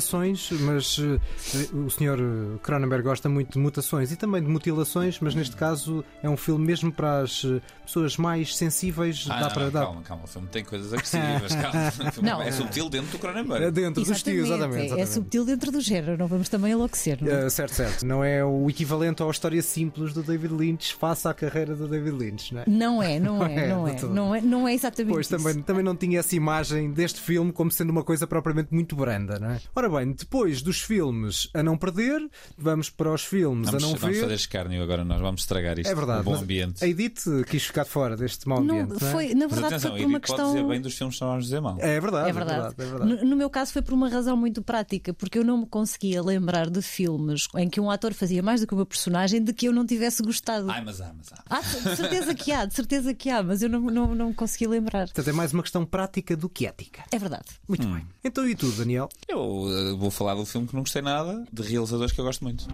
[0.61, 5.35] mas eh, o senhor eh, Cronenberg gosta muito de mutações e também de mutilações, mas
[5.35, 9.25] neste caso é um filme mesmo para as eh, pessoas mais sensíveis.
[9.29, 9.85] Ah, dá não, para não, dar.
[9.85, 10.23] calma, calma.
[10.23, 11.53] O filme tem coisas agressivas.
[11.55, 11.93] calma.
[12.21, 12.41] Não.
[12.41, 13.65] é subtil dentro do Cronenberg.
[13.65, 14.81] É dentro do estilo, exatamente.
[14.81, 15.09] É exatamente.
[15.11, 17.17] subtil dentro do género, não vamos também enlouquecer.
[17.21, 17.49] Não é?
[17.49, 18.05] Certo, certo.
[18.05, 22.15] Não é o equivalente à história simples do David Lynch face à carreira do David
[22.17, 22.65] Lynch, não é?
[22.67, 24.13] Não é, não é, não de é, todo.
[24.13, 25.37] não é, não é exatamente Pois isso.
[25.37, 29.39] também, também não tinha essa imagem deste filme como sendo uma coisa propriamente muito branda,
[29.39, 29.59] não é?
[29.75, 32.21] Ora bem, depois dos filmes a não perder,
[32.57, 34.23] vamos para os filmes Vamos, a não vamos ver.
[34.23, 35.89] fazer escárnio agora, nós vamos estragar isto.
[35.89, 36.21] É verdade.
[36.21, 36.83] O bom ambiente.
[36.83, 39.01] A Edith quis ficar fora deste mau Não, ambiente.
[39.01, 39.11] não é?
[39.11, 40.53] foi, na Mas verdade, atenção, foi a por uma Edith pode questão.
[40.55, 41.77] dizer bem dos filmes que nós vamos dizer mal.
[41.79, 42.75] É verdade, É verdade.
[42.77, 43.11] é verdade.
[43.23, 46.21] No, no meu caso foi por uma razão muito prática, porque eu não me conseguia
[46.21, 49.67] lembrar de filmes em que um ator fazia mais do que uma personagem de que
[49.67, 50.69] eu não tivesse gostado.
[50.69, 51.43] Ai, mas há, mas há.
[51.49, 54.33] Ah, de certeza que há, de certeza que há, mas eu não, não, não me
[54.33, 55.05] conseguia lembrar.
[55.07, 57.03] Portanto, é mais uma questão prática do que ética.
[57.11, 57.45] É verdade.
[57.67, 58.05] Muito bem.
[58.23, 59.09] Então e tu, Daniel?
[59.27, 59.67] Eu
[59.97, 62.67] vou falar do filme que não gostei nada, de realizadores que eu gosto muito.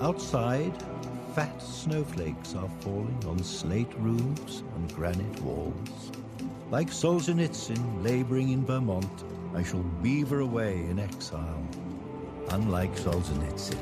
[0.00, 0.74] Outside,
[1.34, 6.12] fat snowflakes are falling on slate roofs and granite walls.
[6.70, 9.24] Like Solzhenitsyn laboring in Vermont,
[9.54, 11.62] I shall beaver away in exile.
[12.50, 13.78] Unlike Solzhenitsyn,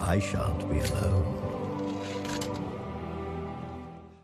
[0.00, 1.51] I shan't be alone.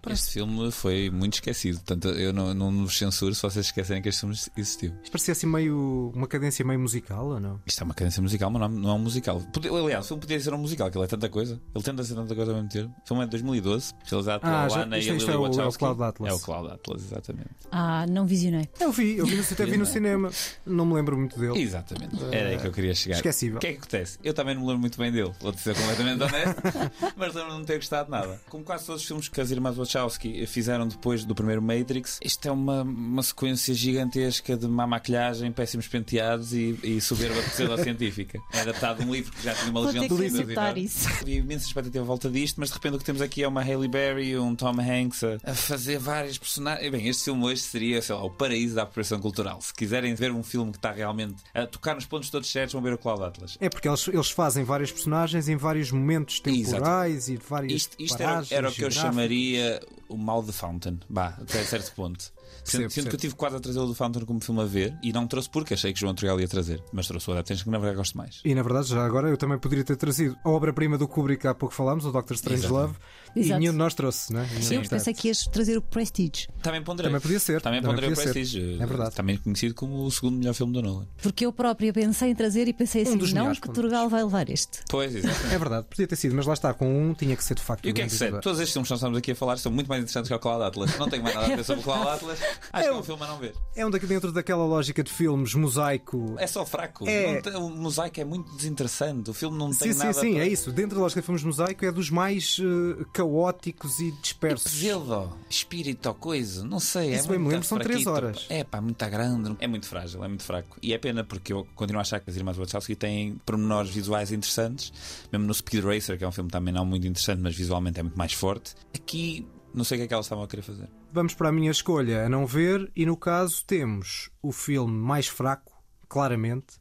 [0.09, 4.09] Este filme foi muito esquecido, portanto eu não, não vos censuro se vocês esquecerem que
[4.09, 4.93] este filme existiu.
[5.03, 6.13] Isto parecia assim meio.
[6.15, 7.61] uma cadência meio musical ou não?
[7.67, 9.41] Isto é uma cadência musical, mas não, não é um musical.
[9.53, 11.61] Podia- aliás, o filme podia ser um musical, que ele é tanta coisa.
[11.75, 12.95] Ele tenta ser tanta coisa ao mesmo tempo.
[13.05, 15.37] O filme é de 2012, realizado pela Ah, Lana isto- e a isto Lily é
[15.39, 15.73] o- é o.
[15.73, 16.31] Cloud Atlas.
[16.31, 17.51] É o Cloud Atlas, exatamente.
[17.71, 18.69] Ah, não visionei.
[18.81, 20.31] Eu vi, eu vi, no- até vi no cinema.
[20.65, 21.61] Não me lembro muito dele.
[21.61, 22.17] Exatamente.
[22.33, 23.17] Era aí que eu queria chegar.
[23.17, 23.59] Esquecível.
[23.59, 24.19] O que é que acontece?
[24.25, 26.63] Eu também não me lembro muito bem dele, vou-te ser completamente honesto,
[27.17, 28.41] mas lembro-me de não ter gostado de nada.
[28.49, 29.98] Como quase todos os filmes que as irmãs Wachowski
[30.47, 35.89] fizeram depois do primeiro Matrix, isto é uma, uma sequência gigantesca de má maquilhagem, péssimos
[35.89, 38.39] penteados e, e soberba pseudocientífica.
[38.59, 41.09] É adaptado de um livro que já tinha uma legião de e isso.
[41.21, 43.63] Havia imensa expectativa à volta disto, mas de repente o que temos aqui é uma
[43.63, 46.87] Hailey Berry, um Tom Hanks a, a fazer vários personagens.
[46.87, 49.61] E, Bem, este filme hoje seria, sei lá, o paraíso da apropriação cultural.
[49.61, 52.83] Se quiserem ver um filme que está realmente a tocar nos pontos todos certos, vão
[52.83, 53.57] ver o Cloud Atlas.
[53.61, 57.97] É porque eles, eles fazem vários personagens em vários momentos temporais e de várias Isto,
[57.99, 59.78] isto era, paragens era o que eu chamaria
[60.09, 60.99] o mal de Fountain,
[61.41, 62.33] até certo ponto.
[62.65, 64.95] Sendo, sendo que eu tive quase a trazer o do Fountain como filme a ver
[65.03, 67.71] e não trouxe porque achei que João Trigal ia trazer, mas trouxe o Adaptation que
[67.71, 68.41] na verdade gosto mais.
[68.45, 71.47] E na verdade, já agora eu também poderia ter trazido a obra-prima do Kubrick que
[71.47, 72.75] há pouco falámos, o Doctor Strange Exato.
[72.75, 72.95] Love,
[73.37, 73.61] e Exato.
[73.61, 74.47] nenhum de nós trouxe, não é?
[74.61, 74.77] Sim.
[74.77, 76.49] Eu pensei que ias trazer o Prestige.
[76.63, 77.11] Também ponderei.
[77.11, 77.61] Também podia ser.
[77.61, 78.41] Também Também ponderei o podia ser.
[78.41, 78.83] Prestige.
[78.83, 79.15] É verdade.
[79.15, 81.07] Também conhecido como o segundo melhor filme do Nolan.
[81.23, 84.25] Porque eu própria pensei em trazer e pensei assim: Um dos não, que Turgal vai
[84.25, 84.81] levar este.
[84.89, 85.55] Pois, exatamente.
[85.55, 87.87] É verdade, podia ter sido, mas lá está, com um tinha que ser de facto.
[87.87, 88.41] E o que é que jogador.
[88.41, 90.35] Todos estes filmes que nós estamos aqui a falar são muito mais mais interessantes que
[90.35, 90.99] o Cloud Atlas.
[90.99, 92.38] Não tenho mais nada a dizer sobre o Cloud Atlas.
[92.73, 93.55] Acho que é um filme a não ver.
[93.75, 96.35] É um daqui dentro daquela lógica de filmes mosaico.
[96.39, 97.09] É só fraco.
[97.09, 97.41] É.
[97.41, 99.31] Tem- o mosaico é muito desinteressante.
[99.31, 100.13] O filme não tem Sim, sim, nada.
[100.15, 100.45] sim, para...
[100.45, 100.73] é isso.
[100.73, 104.73] Dentro da lógica de filmes mosaico é dos mais eh, caóticos e dispersos.
[104.73, 107.15] Pseudo, espírito ou coisa, não sei.
[107.15, 108.11] Isso é bem me muito lembro, são três fraquito.
[108.11, 108.47] horas.
[108.49, 109.57] É pá, muito grande.
[109.61, 110.77] É muito frágil, é muito fraco.
[110.83, 114.33] E é pena porque eu continuo a achar que as irmãs Wachowski têm pormenores visuais
[114.33, 114.93] interessantes.
[115.33, 118.03] Mesmo no Speed Racer, que é um filme também não muito interessante, mas visualmente é
[118.03, 118.75] muito mais forte.
[118.95, 120.89] Aqui, não sei o que é que elas estavam a querer fazer.
[121.11, 125.27] Vamos para a minha escolha a não ver, e no caso temos o filme mais
[125.27, 125.73] fraco,
[126.07, 126.79] claramente,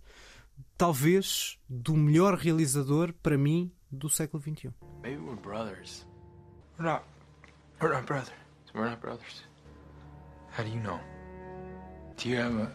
[0.78, 4.74] talvez do melhor realizador para mim do século XXI.
[5.02, 6.06] Maybe we're brothers.
[6.78, 7.04] We're not.
[7.82, 8.34] We're not brothers.
[8.74, 9.44] We're not brothers.
[10.52, 11.00] How do you know?
[12.18, 12.72] Do you have a.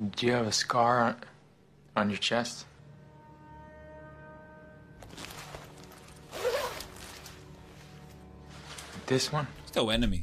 [0.00, 1.16] Do you have a scar on,
[1.94, 2.66] on your chest?
[9.06, 9.46] This one?
[9.72, 10.22] Isto é o Enemy.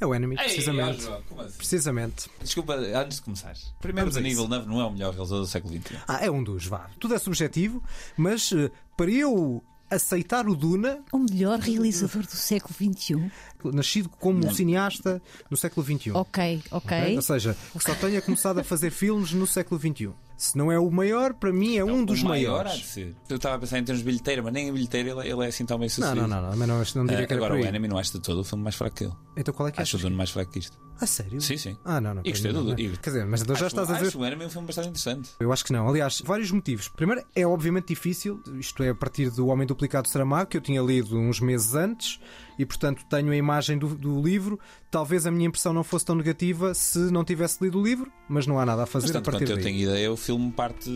[0.00, 1.02] É o Enemy, Ei, precisamente.
[1.02, 1.58] João, como assim?
[1.58, 2.30] Precisamente.
[2.40, 3.54] Desculpa, antes de começar.
[3.78, 4.50] Primeiro, Vamos a o nível isso.
[4.50, 5.98] 9 não é o melhor realizador do século XXI.
[6.08, 6.88] Ah, é um dos, vá.
[6.98, 7.82] Tudo é subjetivo,
[8.16, 13.30] mas eh, para eu aceitar o Duna, O melhor realizador do século XXI.
[13.72, 16.10] Nascido como um cineasta no século XXI.
[16.12, 17.16] Ok, ok.
[17.16, 20.10] Ou seja, que só tenha começado a fazer filmes no século XXI.
[20.36, 22.80] Se não é o maior, para mim é um dos o maior há maiores.
[22.82, 23.16] de ser.
[23.26, 25.48] Eu estava a pensar em termos de bilheteira, mas nem em bilheteira ele, ele é
[25.48, 26.20] assim tão bem sucedido.
[26.20, 27.64] Não, não, não, não, mas não, não diria Ah, que era Agora, o.
[27.64, 29.14] Enemy não acho de todo o filme mais fraco que ele.
[29.34, 30.00] Então qual é que Acho o?
[30.00, 30.78] Dune mais fraco que isto.
[31.00, 31.40] A sério?
[31.40, 31.76] Sim, sim.
[31.82, 32.22] Ah, não, não.
[32.22, 32.58] E gostei do.
[32.62, 32.76] não, não.
[32.76, 34.08] Quer dizer, mas então já estás a ver.
[34.08, 35.30] Acho o Enemy um filme bastante interessante.
[35.40, 35.88] Eu acho que não.
[35.88, 36.88] Aliás, vários motivos.
[36.88, 40.60] Primeiro, é obviamente difícil, isto é a partir do Homem Duplicado de Saramago, que eu
[40.60, 42.20] tinha lido uns meses antes,
[42.58, 44.58] e portanto tenho a imagem do, do livro.
[44.90, 48.46] Talvez a minha impressão não fosse tão negativa se não tivesse lido o livro, mas
[48.46, 49.64] não há nada a Mas fazer a tanto partir quanto eu daí.
[49.64, 50.90] tenho ideia, o filme parte.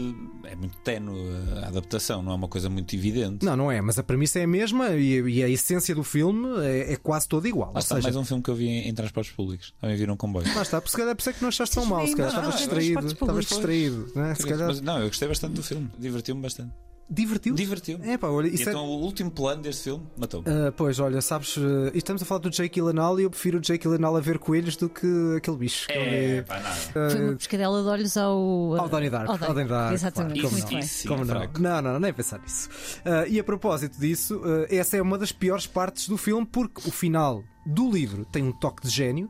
[0.44, 1.18] É muito tenue
[1.62, 3.44] a adaptação, não é uma coisa muito evidente.
[3.44, 6.48] Não, não é, mas a premissa é a mesma e, e a essência do filme
[6.64, 7.68] é, é quase toda igual.
[7.68, 9.74] Lá Ou está seja, mais um filme que eu vi em, em transportes públicos.
[9.80, 10.46] Também vi num comboio.
[10.54, 12.14] lá está, porque se calhar é por isso é que não achaste tão mal, se
[12.16, 13.06] calhar estavas distraído.
[13.06, 14.34] Estavas distraído, não é?
[14.34, 15.90] Se calhar Mas, não, eu gostei bastante do filme.
[15.98, 16.72] Divertiu-me bastante.
[17.10, 18.08] Divertiu Divertiu-me.
[18.08, 20.46] É pá, olha, isso é- então o último plano deste filme matou-me.
[20.48, 23.60] Ah, pois, olha, sabes, uh, estamos a falar do Jake Gyllenhaal e eu prefiro o
[23.60, 25.06] Jake Gyllenhaal a ver coelhos do que
[25.36, 25.86] aquele bicho.
[25.88, 26.76] que É, ele pá, nada.
[26.94, 28.76] Ah, Foi uma pescadela de olhos ao.
[28.76, 29.32] Ao Donnie Darko.
[29.32, 30.74] Ao Donnie- Ao Donnie Darko, Exatamente, como bem.
[30.74, 30.82] não?
[30.82, 31.34] Sim, Como é não?
[31.34, 31.50] não?
[31.82, 32.68] Não, não, nem pensar nisso.
[33.04, 36.92] Ah, e a propósito disso, essa é uma das piores partes do filme porque o
[36.92, 39.28] final do livro tem um toque de gênio.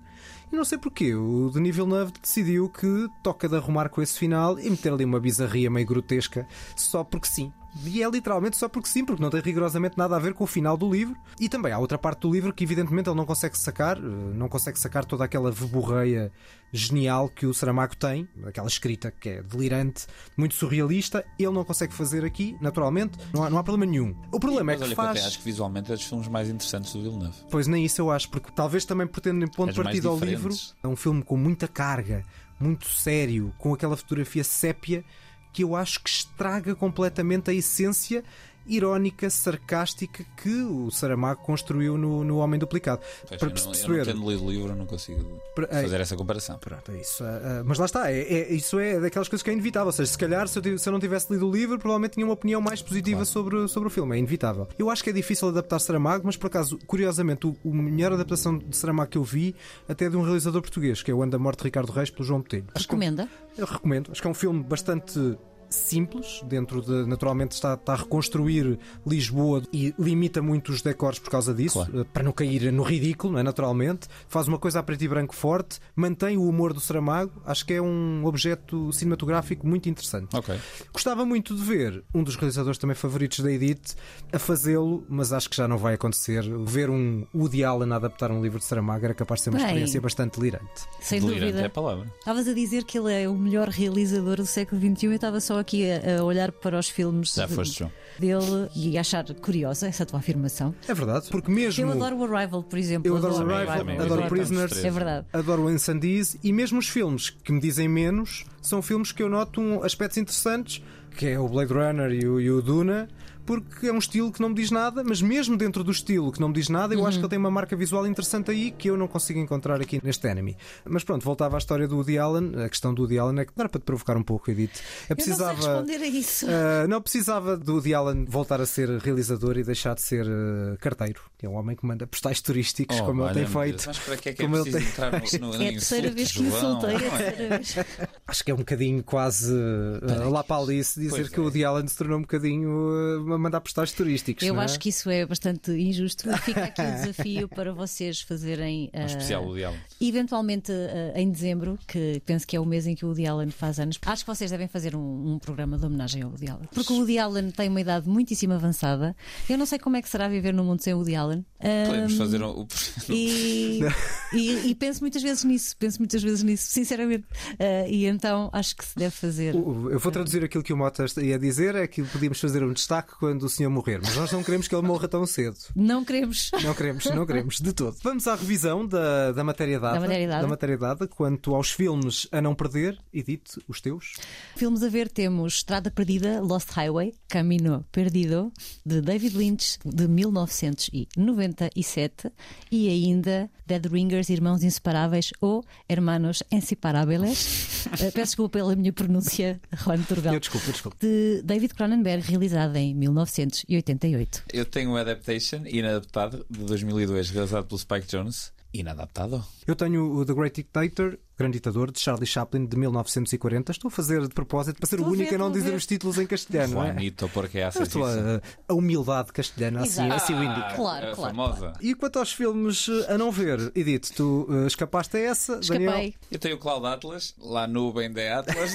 [0.53, 4.59] E não sei porquê, o Denis Villeneuve decidiu que toca de arrumar com esse final
[4.59, 7.53] e meter ali uma bizarria meio grotesca só porque sim.
[7.85, 10.47] E é literalmente só porque sim, porque não tem rigorosamente nada a ver com o
[10.47, 11.17] final do livro.
[11.39, 14.49] E também há outra parte do livro que, evidentemente, ele não consegue sacar, eh, não
[14.49, 16.33] consegue sacar toda aquela verborreia
[16.73, 20.07] genial que o Saramago tem, aquela escrita que é delirante,
[20.37, 21.25] muito surrealista.
[21.39, 24.15] Ele não consegue fazer aqui, naturalmente, não há, não há problema nenhum.
[24.33, 25.27] O problema é que olha, que eu até faz.
[25.27, 27.37] acho que visualmente é dos filmes mais interessantes do Villeneuve.
[27.51, 30.19] Pois nem isso eu acho, porque talvez também por tendo em ponto de partida ao
[30.19, 32.25] livro, é um filme com muita carga,
[32.59, 35.05] muito sério, com aquela fotografia sépia
[35.53, 38.25] que eu acho que estraga completamente a essência
[38.71, 43.03] irónica, sarcástica que o Saramago construiu no, no Homem Duplicado.
[43.29, 44.05] Pois, Para eu, não, eu não perceber.
[44.07, 45.83] tendo lido o livro, eu não consigo Para- ei.
[45.83, 46.59] fazer essa comparação.
[46.59, 47.25] Pronto, é isso.
[47.25, 49.87] Ah, ah, mas lá está, é, é- isso é daquelas coisas que é inevitável.
[49.87, 52.27] Ou seja, se calhar se eu, se eu não tivesse lido o livro, provavelmente tinha
[52.27, 54.15] uma opinião mais positiva sobre, sobre o filme.
[54.15, 54.69] É inevitável.
[54.79, 58.57] Eu acho que é difícil adaptar Saramago, mas por acaso, curiosamente, o, o melhor adaptação
[58.57, 59.55] de Saramago que eu vi
[59.89, 62.25] até é de um realizador português, que é o Anda Morte de Ricardo Reis, pelo
[62.25, 62.67] João Botelho.
[62.75, 63.29] É Recomenda?
[63.59, 64.11] eu recomendo.
[64.13, 65.37] Acho que é um filme bastante
[65.71, 67.07] simples, dentro de.
[67.09, 72.05] Naturalmente está, está a reconstruir Lisboa e limita muito os decors por causa disso, eh,
[72.13, 73.43] para não cair no ridículo, não é?
[73.43, 74.09] Naturalmente.
[74.29, 77.33] Faz uma coisa a preto e branco forte, mantém o humor do Saramago.
[77.45, 80.35] Acho que é um objeto cinematográfico muito interessante.
[80.37, 80.59] Ok.
[80.93, 83.95] Gostava muito de ver um dos realizadores também favoritos da Edith
[84.33, 86.43] a fazê-lo, mas acho que já não vai acontecer.
[86.67, 89.59] Ver um Woody Allen a adaptar um livro de Saramago era capaz de ser uma
[89.59, 89.67] Bem.
[89.67, 90.65] experiência bastante delirante.
[91.01, 91.61] Sem Delirante dúvida.
[91.63, 92.07] é a palavra.
[92.19, 95.07] Estavas a dizer que ele é o melhor realizador do século XXI.
[95.07, 97.93] Eu estava só aqui a, a olhar para os filmes Já foste, João.
[98.19, 100.75] dele e achar curiosa essa tua afirmação.
[100.89, 101.85] É verdade, porque mesmo.
[101.85, 103.07] Eu adoro o Arrival, por exemplo.
[103.09, 104.29] Eu adoro Também, Arrival, também, adoro também.
[104.29, 105.27] Prisoners, É verdade.
[105.33, 109.61] adoro Incendies e mesmo os filmes que me dizem menos são filmes que eu noto
[109.61, 110.83] um aspectos interessantes,
[111.17, 113.09] que é o Blade Runner e o, e o Duna,
[113.51, 116.41] porque é um estilo que não me diz nada, mas mesmo dentro do estilo que
[116.41, 118.89] não me diz nada, eu acho que ele tem uma marca visual interessante aí que
[118.89, 120.57] eu não consigo encontrar aqui neste Enemy.
[120.85, 122.53] Mas pronto, voltava à história do Woody Allen.
[122.65, 124.71] A questão do Woody Allen é que era para te provocar um pouco, Edith.
[124.77, 125.55] Eu Eu não sei precisava.
[125.57, 126.47] responder a isso.
[126.47, 130.79] Uh, não precisava do Woody Allen voltar a ser realizador e deixar de ser uh,
[130.79, 131.21] carteiro.
[131.37, 133.83] que É um homem que manda postais turísticos, Oh, como ele tem feito.
[133.85, 135.73] Mas para que é que é como ele preciso tem entrar no, no, É a
[135.73, 136.91] terceira vez que soltei.
[136.91, 137.19] É a Não é?
[137.19, 137.77] terceira vez.
[138.29, 141.89] Acho é um bocadinho quase uh, lá para Alice dizer Pois que o Woody Allen
[141.89, 144.47] se tornou um bocadinho uh, a mandar postais turísticos.
[144.47, 144.65] Eu não é?
[144.65, 146.31] acho que isso é bastante injusto.
[146.39, 148.91] Fica aqui o desafio para vocês fazerem.
[148.95, 149.81] Um uh, especial Woody Allen.
[150.01, 153.51] Eventualmente uh, em dezembro, que penso que é o mês em que o Woody Allen
[153.51, 156.69] faz anos, acho que vocês devem fazer um, um programa de homenagem ao Woody Allen.
[156.75, 159.17] Porque o Woody Allen tem uma idade muitíssimo avançada.
[159.49, 161.45] Eu não sei como é que será viver no mundo sem o Woody Allen.
[161.87, 162.63] Podemos Um, fazer o.
[162.63, 162.69] o-
[163.09, 163.81] E,
[164.33, 167.25] e- e penso muitas vezes nisso, penso muitas vezes nisso, sinceramente.
[167.53, 169.55] Uh, e então acho que se deve fazer.
[169.55, 173.13] Eu vou traduzir aquilo que o Mota ia dizer: é que podíamos fazer um destaque
[173.31, 175.57] quando o senhor morrer, mas nós não queremos que ele morra tão cedo.
[175.77, 176.51] Não queremos.
[176.65, 177.97] Não queremos, não queremos, de todo.
[178.03, 179.95] Vamos à revisão da, da matéria dada.
[179.95, 180.43] Da matéria dada.
[180.43, 182.99] da matéria dada quanto aos filmes a não perder.
[183.15, 184.15] Edith, os teus.
[184.57, 188.53] Filmes a ver temos Estrada Perdida, Lost Highway, Camino Perdido,
[188.85, 192.33] de David Lynch, de 1997,
[192.71, 197.71] e ainda Dead Ringers, Irmãos Inseparáveis ou Hermanos Inseparáveis.
[197.99, 200.35] Eh, Peço desculpa pela minha pronúncia, Juan Turgal.
[200.35, 200.97] Eu desculpo, eu desculpo.
[201.01, 204.45] De David Cronenberg, realizada em 1988.
[204.53, 208.53] Eu tenho o Adaptation inadaptado de 2002, realizado pelo Spike Jones.
[208.73, 209.45] Inadaptado?
[209.67, 213.73] Eu tenho o The Great Dictator, Grande Ditador, de Charlie Chaplin, de 1940.
[213.73, 215.71] Estou a fazer de propósito para ser Estou o a único ver, a não dizer
[215.71, 215.77] ver.
[215.77, 216.75] os títulos em castelhano.
[216.75, 216.89] não é?
[216.89, 220.75] Juanito, porque é estou a, a humildade castelhana, assim, assim o indica.
[220.75, 221.73] Claro, a claro, famosa.
[221.81, 225.61] E quanto aos filmes eh, a não ver, Edith, tu eh, escapaste a essa?
[225.61, 225.91] Daniel?
[225.93, 226.15] Escapei.
[226.31, 228.75] Eu tenho o Cloud Atlas, lá nuvem de Atlas,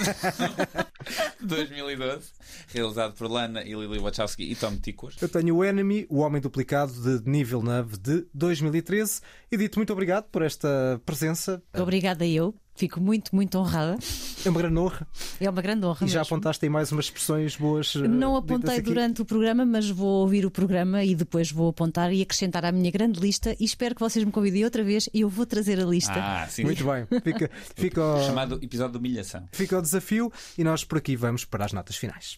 [1.41, 2.31] 2012,
[2.69, 5.13] realizado por Lana e Lily Wachowski e Tom Tickwer.
[5.21, 9.21] Eu tenho o Enemy, o Homem Duplicado, de Denis Villeneuve, de 2013.
[9.51, 11.61] Edith, muito obrigado por esta presença.
[11.77, 12.54] Obrigada eu.
[12.77, 13.97] Fico muito, muito honrada.
[14.45, 15.07] É uma grande honra.
[15.39, 16.05] É uma grande honra.
[16.05, 16.35] E já mesmo.
[16.35, 17.95] apontaste aí mais umas expressões boas.
[17.95, 22.11] eh, Não apontei durante o programa, mas vou ouvir o programa e depois vou apontar
[22.11, 23.55] e acrescentar à minha grande lista.
[23.59, 26.13] E espero que vocês me convidem outra vez e eu vou trazer a lista.
[26.17, 26.63] Ah, sim.
[26.65, 27.07] Muito bem.
[27.23, 29.47] Fica, fica, o, Chamado episódio de humilhação.
[29.53, 32.37] fica o desafio e nós por aqui vamos para as notas finais.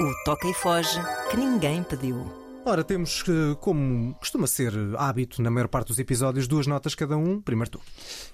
[0.00, 0.98] O toca e foge
[1.30, 2.45] que ninguém pediu.
[2.68, 7.16] Ora, temos, eh, como costuma ser hábito na maior parte dos episódios, duas notas cada
[7.16, 7.40] um.
[7.40, 7.80] Primeiro tu.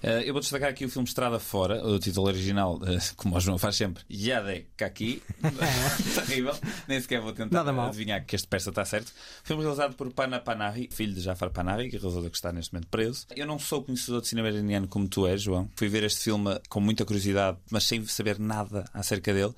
[0.01, 3.39] Eh, eu vou destacar aqui o filme Estrada Fora, o título original, eh, como o
[3.39, 5.21] João faz sempre, Yade Kaki.
[6.25, 6.55] Terrível.
[6.87, 7.89] Nem sequer vou tentar Nada mal.
[7.89, 9.13] adivinhar que este peça está certo.
[9.43, 12.73] Filme realizado por Pana Panahi, filho de Jafar Panahi, que é realizador que está neste
[12.73, 13.27] momento preso.
[13.35, 15.69] Eu não sou conhecedor de cinema iraniano como tu és, João.
[15.75, 19.53] Fui ver este filme com muita curiosidade, mas sem saber nada acerca dele.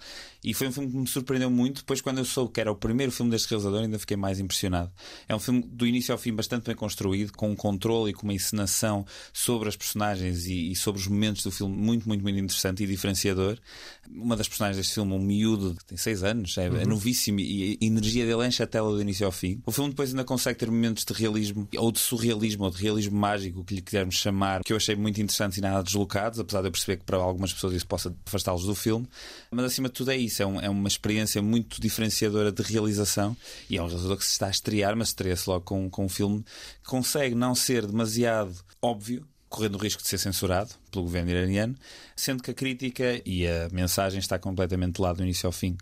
[0.45, 1.77] E foi um filme que me surpreendeu muito.
[1.77, 4.91] Depois, quando eu soube que era o primeiro filme deste realizador, ainda fiquei mais impressionado.
[5.27, 8.23] É um filme do início ao fim bastante bem construído, com um controle e com
[8.23, 12.37] uma encenação sobre as personagens e, e sobre os momentos do filme muito, muito, muito
[12.37, 13.57] interessante e diferenciador.
[14.07, 17.77] Uma das personagens deste filme, um miúdo que tem 6 anos, é, é novíssimo e
[17.81, 19.61] a energia dele enche a tela do início ao fim.
[19.65, 23.17] O filme depois ainda consegue ter momentos de realismo ou de surrealismo ou de realismo
[23.17, 26.67] mágico, que lhe quisermos chamar, que eu achei muito interessantes e nada deslocados, apesar de
[26.67, 29.07] eu perceber que para algumas pessoas isso possa afastá-los do filme.
[29.49, 33.35] Mas acima de tudo é isso, é, um- é uma experiência muito diferenciadora de realização
[33.69, 36.09] e é um realizador que se está a estrear, mas estreia-se logo com, com um
[36.09, 36.43] filme
[36.83, 39.25] que consegue não ser demasiado óbvio.
[39.47, 41.75] Correndo o risco de ser censurado pelo governo iraniano,
[42.15, 45.77] sendo que a crítica e a mensagem está completamente de lado do início ao fim.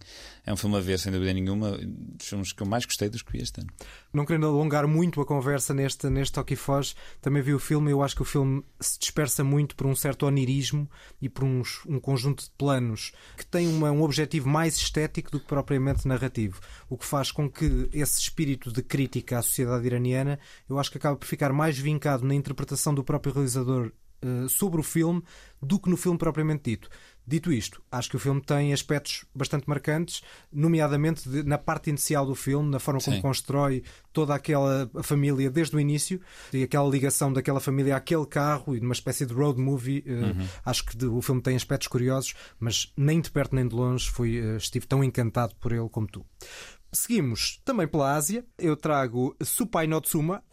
[0.45, 3.22] É um filme a ver, sem dúvida nenhuma, dos filmes que eu mais gostei dos
[3.22, 3.70] que vi este ano.
[4.14, 7.93] Não querendo alongar muito a conversa neste, neste Toque Foge, também vi o filme e
[7.93, 10.89] eu acho que o filme se dispersa muito por um certo onirismo
[11.22, 15.39] e por uns, um conjunto de planos que tem uma- um objetivo mais estético do
[15.39, 16.59] que propriamente narrativo.
[16.89, 20.39] O que faz com que esse espírito de crítica à sociedade iraniana
[20.70, 23.91] eu acho que acaba por ficar mais vincado na interpretação do próprio realizador
[24.24, 25.21] eh, sobre o filme
[25.61, 26.89] do que no filme propriamente dito.
[27.26, 30.21] Dito isto, acho que o filme tem aspectos bastante marcantes,
[30.51, 33.21] nomeadamente de- na parte inicial do filme, na forma como Sim.
[33.21, 36.19] constrói toda aquela família desde o início
[36.51, 40.03] e aquela ligação daquela família àquele carro e numa espécie de road movie.
[40.05, 40.34] eh,
[40.65, 44.09] Acho que de- o filme tem aspectos curiosos, mas nem de perto nem de longe
[44.11, 46.26] fui, eh, estive tão encantado por ele como tu.
[46.91, 48.45] Seguimos também pela Ásia.
[48.57, 50.43] Eu trago Supai no Tsuma,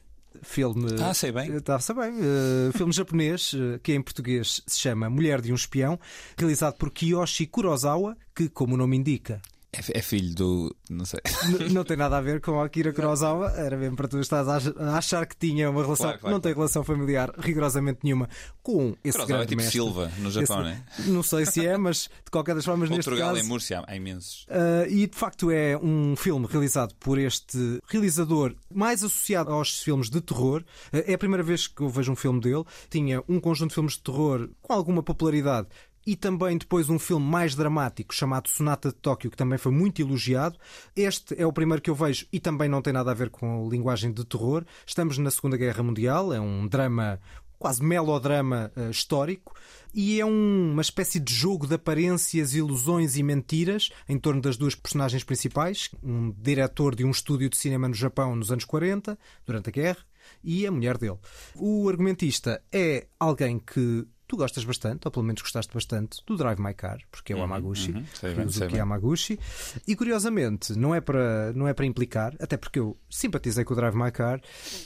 [0.42, 0.86] filme.
[1.02, 1.54] Ah, sei bem.
[1.56, 2.14] Está bem.
[2.20, 5.98] eh, filme japonês, eh, que em português se chama Mulher de um Espião,
[6.36, 9.40] realizado por Kiyoshi Kurosawa, que, como o nome indica,
[9.72, 10.76] É, é filho do.
[10.88, 11.20] não sei.
[11.44, 14.56] N- não tem nada a ver com Akira Kurosawa, era mesmo para tu estás a
[14.56, 18.28] ach- a achar que tinha uma relação, Claro, claro, não tem relação familiar rigorosamente nenhuma
[18.64, 19.78] com esse Kurosawa é grande tipo mestre.
[19.80, 20.84] Silva, no Japão, Esse- né?
[21.06, 23.94] Não sei se é, mas de qualquer das formas, neste Portugal caso, em Múrcia há
[23.96, 24.44] imensos.
[24.48, 30.10] Uh, e de facto é um filme realizado por este realizador mais associado aos filmes
[30.10, 30.62] de terror.
[30.92, 32.64] Uh, é a primeira vez que eu vejo um filme dele.
[32.90, 35.68] Tinha um conjunto de filmes de terror com alguma popularidade.
[36.06, 40.00] E também depois um filme mais dramático chamado Sonata de Tóquio, que também foi muito
[40.00, 40.58] elogiado.
[40.96, 43.66] Este é o primeiro que eu vejo e também não tem nada a ver com
[43.66, 44.64] a linguagem de terror.
[44.86, 47.20] Estamos na Segunda Guerra Mundial, é um drama
[47.60, 49.54] quase melodrama uh, histórico
[49.92, 54.56] e é um, uma espécie de jogo de aparências, ilusões e mentiras em torno das
[54.56, 59.18] duas personagens principais, um diretor de um estúdio de cinema no Japão nos anos 40,
[59.44, 59.98] durante a guerra,
[60.42, 61.18] e a mulher dele.
[61.54, 66.60] O argumentista é alguém que tu gostas bastante, ou pelo menos gostaste bastante, do Drive
[66.60, 68.04] My Car, porque é o Uhum, Amaguchi, uhum.
[68.14, 68.76] Sei Yuzuki bem.
[68.76, 69.40] Yamaguchi.
[69.88, 73.76] E curiosamente, não é, para, não é para implicar, até porque eu simpatizei com o
[73.76, 74.40] Drive My Car,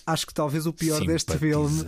[0.06, 1.86] acho que talvez o pior deste filme.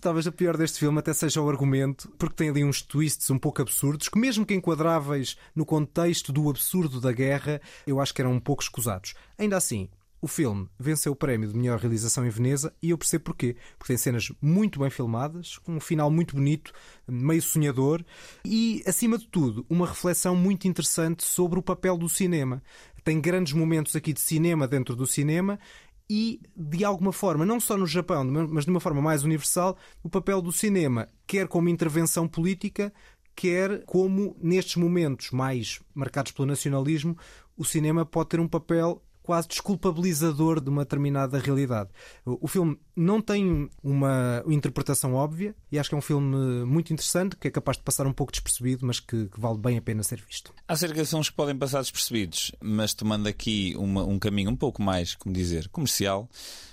[0.00, 3.38] Talvez o pior deste filme até seja o argumento, porque tem ali uns twists um
[3.38, 8.20] pouco absurdos, que mesmo que enquadráveis no contexto do absurdo da guerra, eu acho que
[8.20, 9.14] eram um pouco escusados.
[9.38, 9.88] Ainda assim,
[10.20, 13.56] o filme venceu o prémio de melhor realização em Veneza e eu percebo porquê.
[13.78, 16.72] Porque tem cenas muito bem filmadas, com um final muito bonito,
[17.06, 18.04] meio sonhador
[18.44, 22.62] e, acima de tudo, uma reflexão muito interessante sobre o papel do cinema.
[23.04, 25.60] Tem grandes momentos aqui de cinema dentro do cinema
[26.08, 30.08] e, de alguma forma, não só no Japão, mas de uma forma mais universal, o
[30.08, 32.92] papel do cinema, quer como intervenção política,
[33.34, 37.16] quer como, nestes momentos mais marcados pelo nacionalismo,
[37.56, 41.90] o cinema pode ter um papel quase desculpabilizador de uma determinada realidade.
[42.24, 47.36] O filme não tem uma interpretação óbvia e acho que é um filme muito interessante,
[47.36, 50.02] que é capaz de passar um pouco despercebido, mas que, que vale bem a pena
[50.04, 50.54] ser visto.
[50.68, 54.56] Há cerca de filmes que podem passar despercebidos, mas tomando aqui uma- um caminho um
[54.56, 56.28] pouco mais, como dizer, comercial,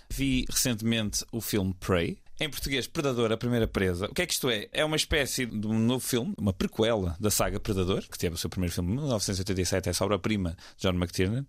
[0.09, 2.17] vi recentemente o filme Prey.
[2.39, 4.07] Em português, Predador, a primeira presa.
[4.07, 4.67] O que é que isto é?
[4.73, 8.37] É uma espécie de um novo filme, uma prequela da saga Predador, que teve o
[8.37, 11.45] seu primeiro filme em 1987, é a obra-prima de John McTiernan.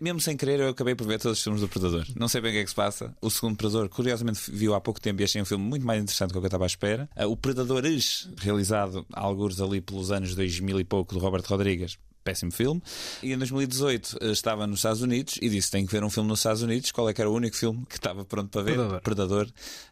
[0.00, 2.06] Mesmo sem querer, eu acabei por ver todos os filmes do Predador.
[2.16, 3.14] Não sei bem o que é que se passa.
[3.20, 6.30] O segundo Predador, curiosamente, viu há pouco tempo e achei um filme muito mais interessante
[6.30, 7.08] do que eu estava à espera.
[7.14, 11.98] Ah, O Predadores, realizado alguns ali pelos anos 2000 e pouco, do Robert Rodrigues.
[12.24, 12.82] Péssimo filme.
[13.22, 16.28] E em 2018 eh, estava nos Estados Unidos e disse: Tenho que ver um filme
[16.28, 16.90] nos Estados Unidos.
[16.90, 19.00] Qual é que era o único filme que estava pronto para ver?
[19.02, 19.46] Predador.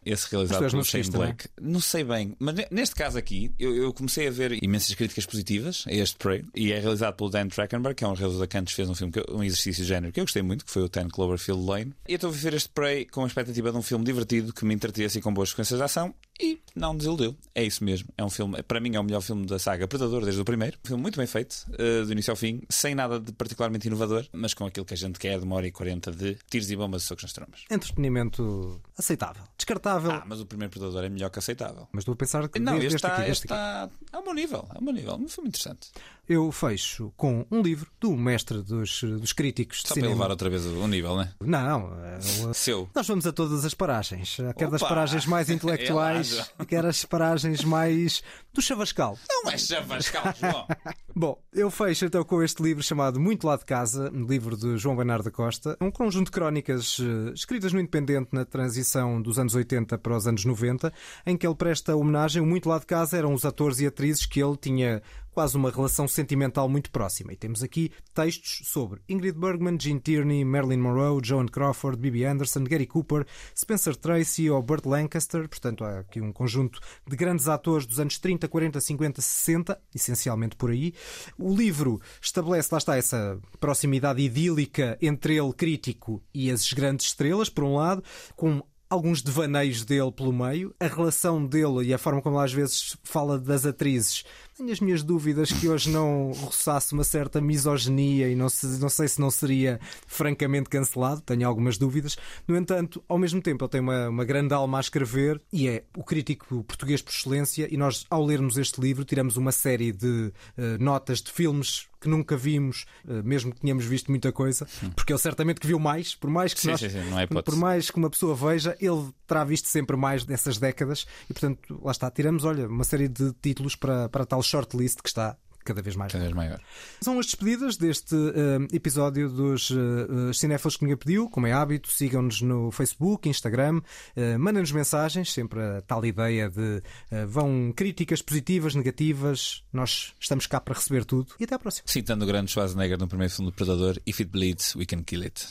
[0.05, 1.35] Esse Mas realizado pelo Shane marxista, não é?
[1.61, 5.25] Não sei bem, mas ne- neste caso aqui eu, eu comecei a ver imensas críticas
[5.25, 8.57] positivas a este Prey e é realizado pelo Dan Trachtenberg, que é um realizador que
[8.57, 10.89] antes fez um filme, um exercício de género que eu gostei muito, que foi o
[10.89, 11.93] Ten Cloverfield Lane.
[12.07, 14.65] E eu estou a ver este Prey com a expectativa de um filme divertido que
[14.65, 16.13] me entretesse e com boas sequências de ação
[16.43, 17.35] e não desiludeu.
[17.55, 18.09] É isso mesmo.
[18.17, 20.77] É um filme, para mim, é o melhor filme da saga Predador desde o primeiro.
[20.83, 24.25] Um filme muito bem feito, eh, do início ao fim, sem nada de particularmente inovador,
[24.33, 26.75] mas com aquilo que a gente quer de uma hora e quarenta de tiros e
[26.75, 27.61] bombas e socos nas trombas.
[27.69, 29.43] Entretenimento aceitável.
[29.57, 30.11] Descartável.
[30.11, 31.87] Ah, mas o primeiro Predador é melhor que aceitável.
[31.91, 33.53] Mas estou a pensar que Não, desde este aqui, está, este aqui.
[33.53, 34.67] está a um bom nível.
[34.75, 35.15] É um bom nível.
[35.15, 35.89] Um filme interessante.
[36.27, 40.13] Eu fecho com um livro do mestre dos, dos críticos de Só para cinema.
[40.13, 41.33] elevar outra vez o nível, né?
[41.41, 42.17] Não, é,
[42.47, 42.89] o- Seu.
[42.95, 44.89] nós vamos a todas as paragens, quer das Opa!
[44.89, 46.65] paragens mais intelectuais, Relaxa.
[46.67, 48.23] quer as paragens mais
[48.53, 49.17] do chavascal.
[49.29, 50.67] Não é chavascal, João.
[51.15, 54.77] Bom, eu fecho então com este livro chamado Muito Lá de Casa, um livro de
[54.77, 59.37] João Bernardo da Costa, um conjunto de crónicas eh, escritas no Independente na transição dos
[59.37, 60.91] anos 80 para os anos 90,
[61.25, 62.41] em que ele presta homenagem.
[62.41, 65.01] O Muito Lá de Casa eram os atores e atrizes que ele tinha
[65.33, 67.33] quase uma relação sentimental muito próxima.
[67.33, 72.63] E temos aqui textos sobre Ingrid Bergman, Gene Tierney, Marilyn Monroe, Joan Crawford, Bibi Anderson,
[72.63, 73.25] Gary Cooper,
[73.57, 75.47] Spencer Tracy ou Burt Lancaster.
[75.49, 80.55] Portanto, há aqui um conjunto de grandes atores dos anos 30, 40, 50, 60, essencialmente
[80.55, 80.93] por aí.
[81.37, 87.49] O livro estabelece, lá está, essa proximidade idílica entre ele, crítico, e as grandes estrelas,
[87.49, 88.03] por um lado,
[88.35, 88.61] com
[88.93, 93.39] alguns devaneios dele pelo meio, a relação dele e a forma como às vezes fala
[93.39, 94.23] das atrizes.
[94.63, 98.87] Tenho as minhas dúvidas que hoje não roçasse uma certa misoginia e não, se- não
[98.87, 102.15] sei se não seria francamente cancelado, tenho algumas dúvidas.
[102.47, 105.83] No entanto, ao mesmo tempo, ele tem uma, uma grande alma a escrever e é
[105.97, 107.67] o crítico português por excelência.
[107.69, 112.09] E nós, ao lermos este livro, tiramos uma série de eh, notas de filmes que
[112.09, 116.13] nunca vimos, eh, mesmo que tenhamos visto muita coisa, porque ele certamente que viu mais,
[116.15, 119.09] por mais que Sim, nós, sim, sim, é por mais que uma pessoa veja, ele
[119.25, 123.31] terá visto sempre mais dessas décadas e, portanto, lá está, tiramos, olha, uma série de
[123.41, 126.11] títulos para, para tal shortlist que está cada vez mais.
[126.11, 126.59] Cada vez maior.
[127.01, 131.29] São as despedidas deste eh, episódio dos uh, Cinéfilos que ninguém pediu.
[131.29, 136.83] Como é hábito, sigam-nos no Facebook, Instagram, uh, mandem-nos mensagens, sempre a tal ideia de
[137.09, 139.63] eh, vão críticas positivas, negativas.
[139.71, 141.87] Nós estamos cá para receber tudo e até à próxima.
[141.87, 145.23] Citando o grande Schwarzenegger no primeiro filme do Predador, If it bleeds, we can kill
[145.23, 145.47] it.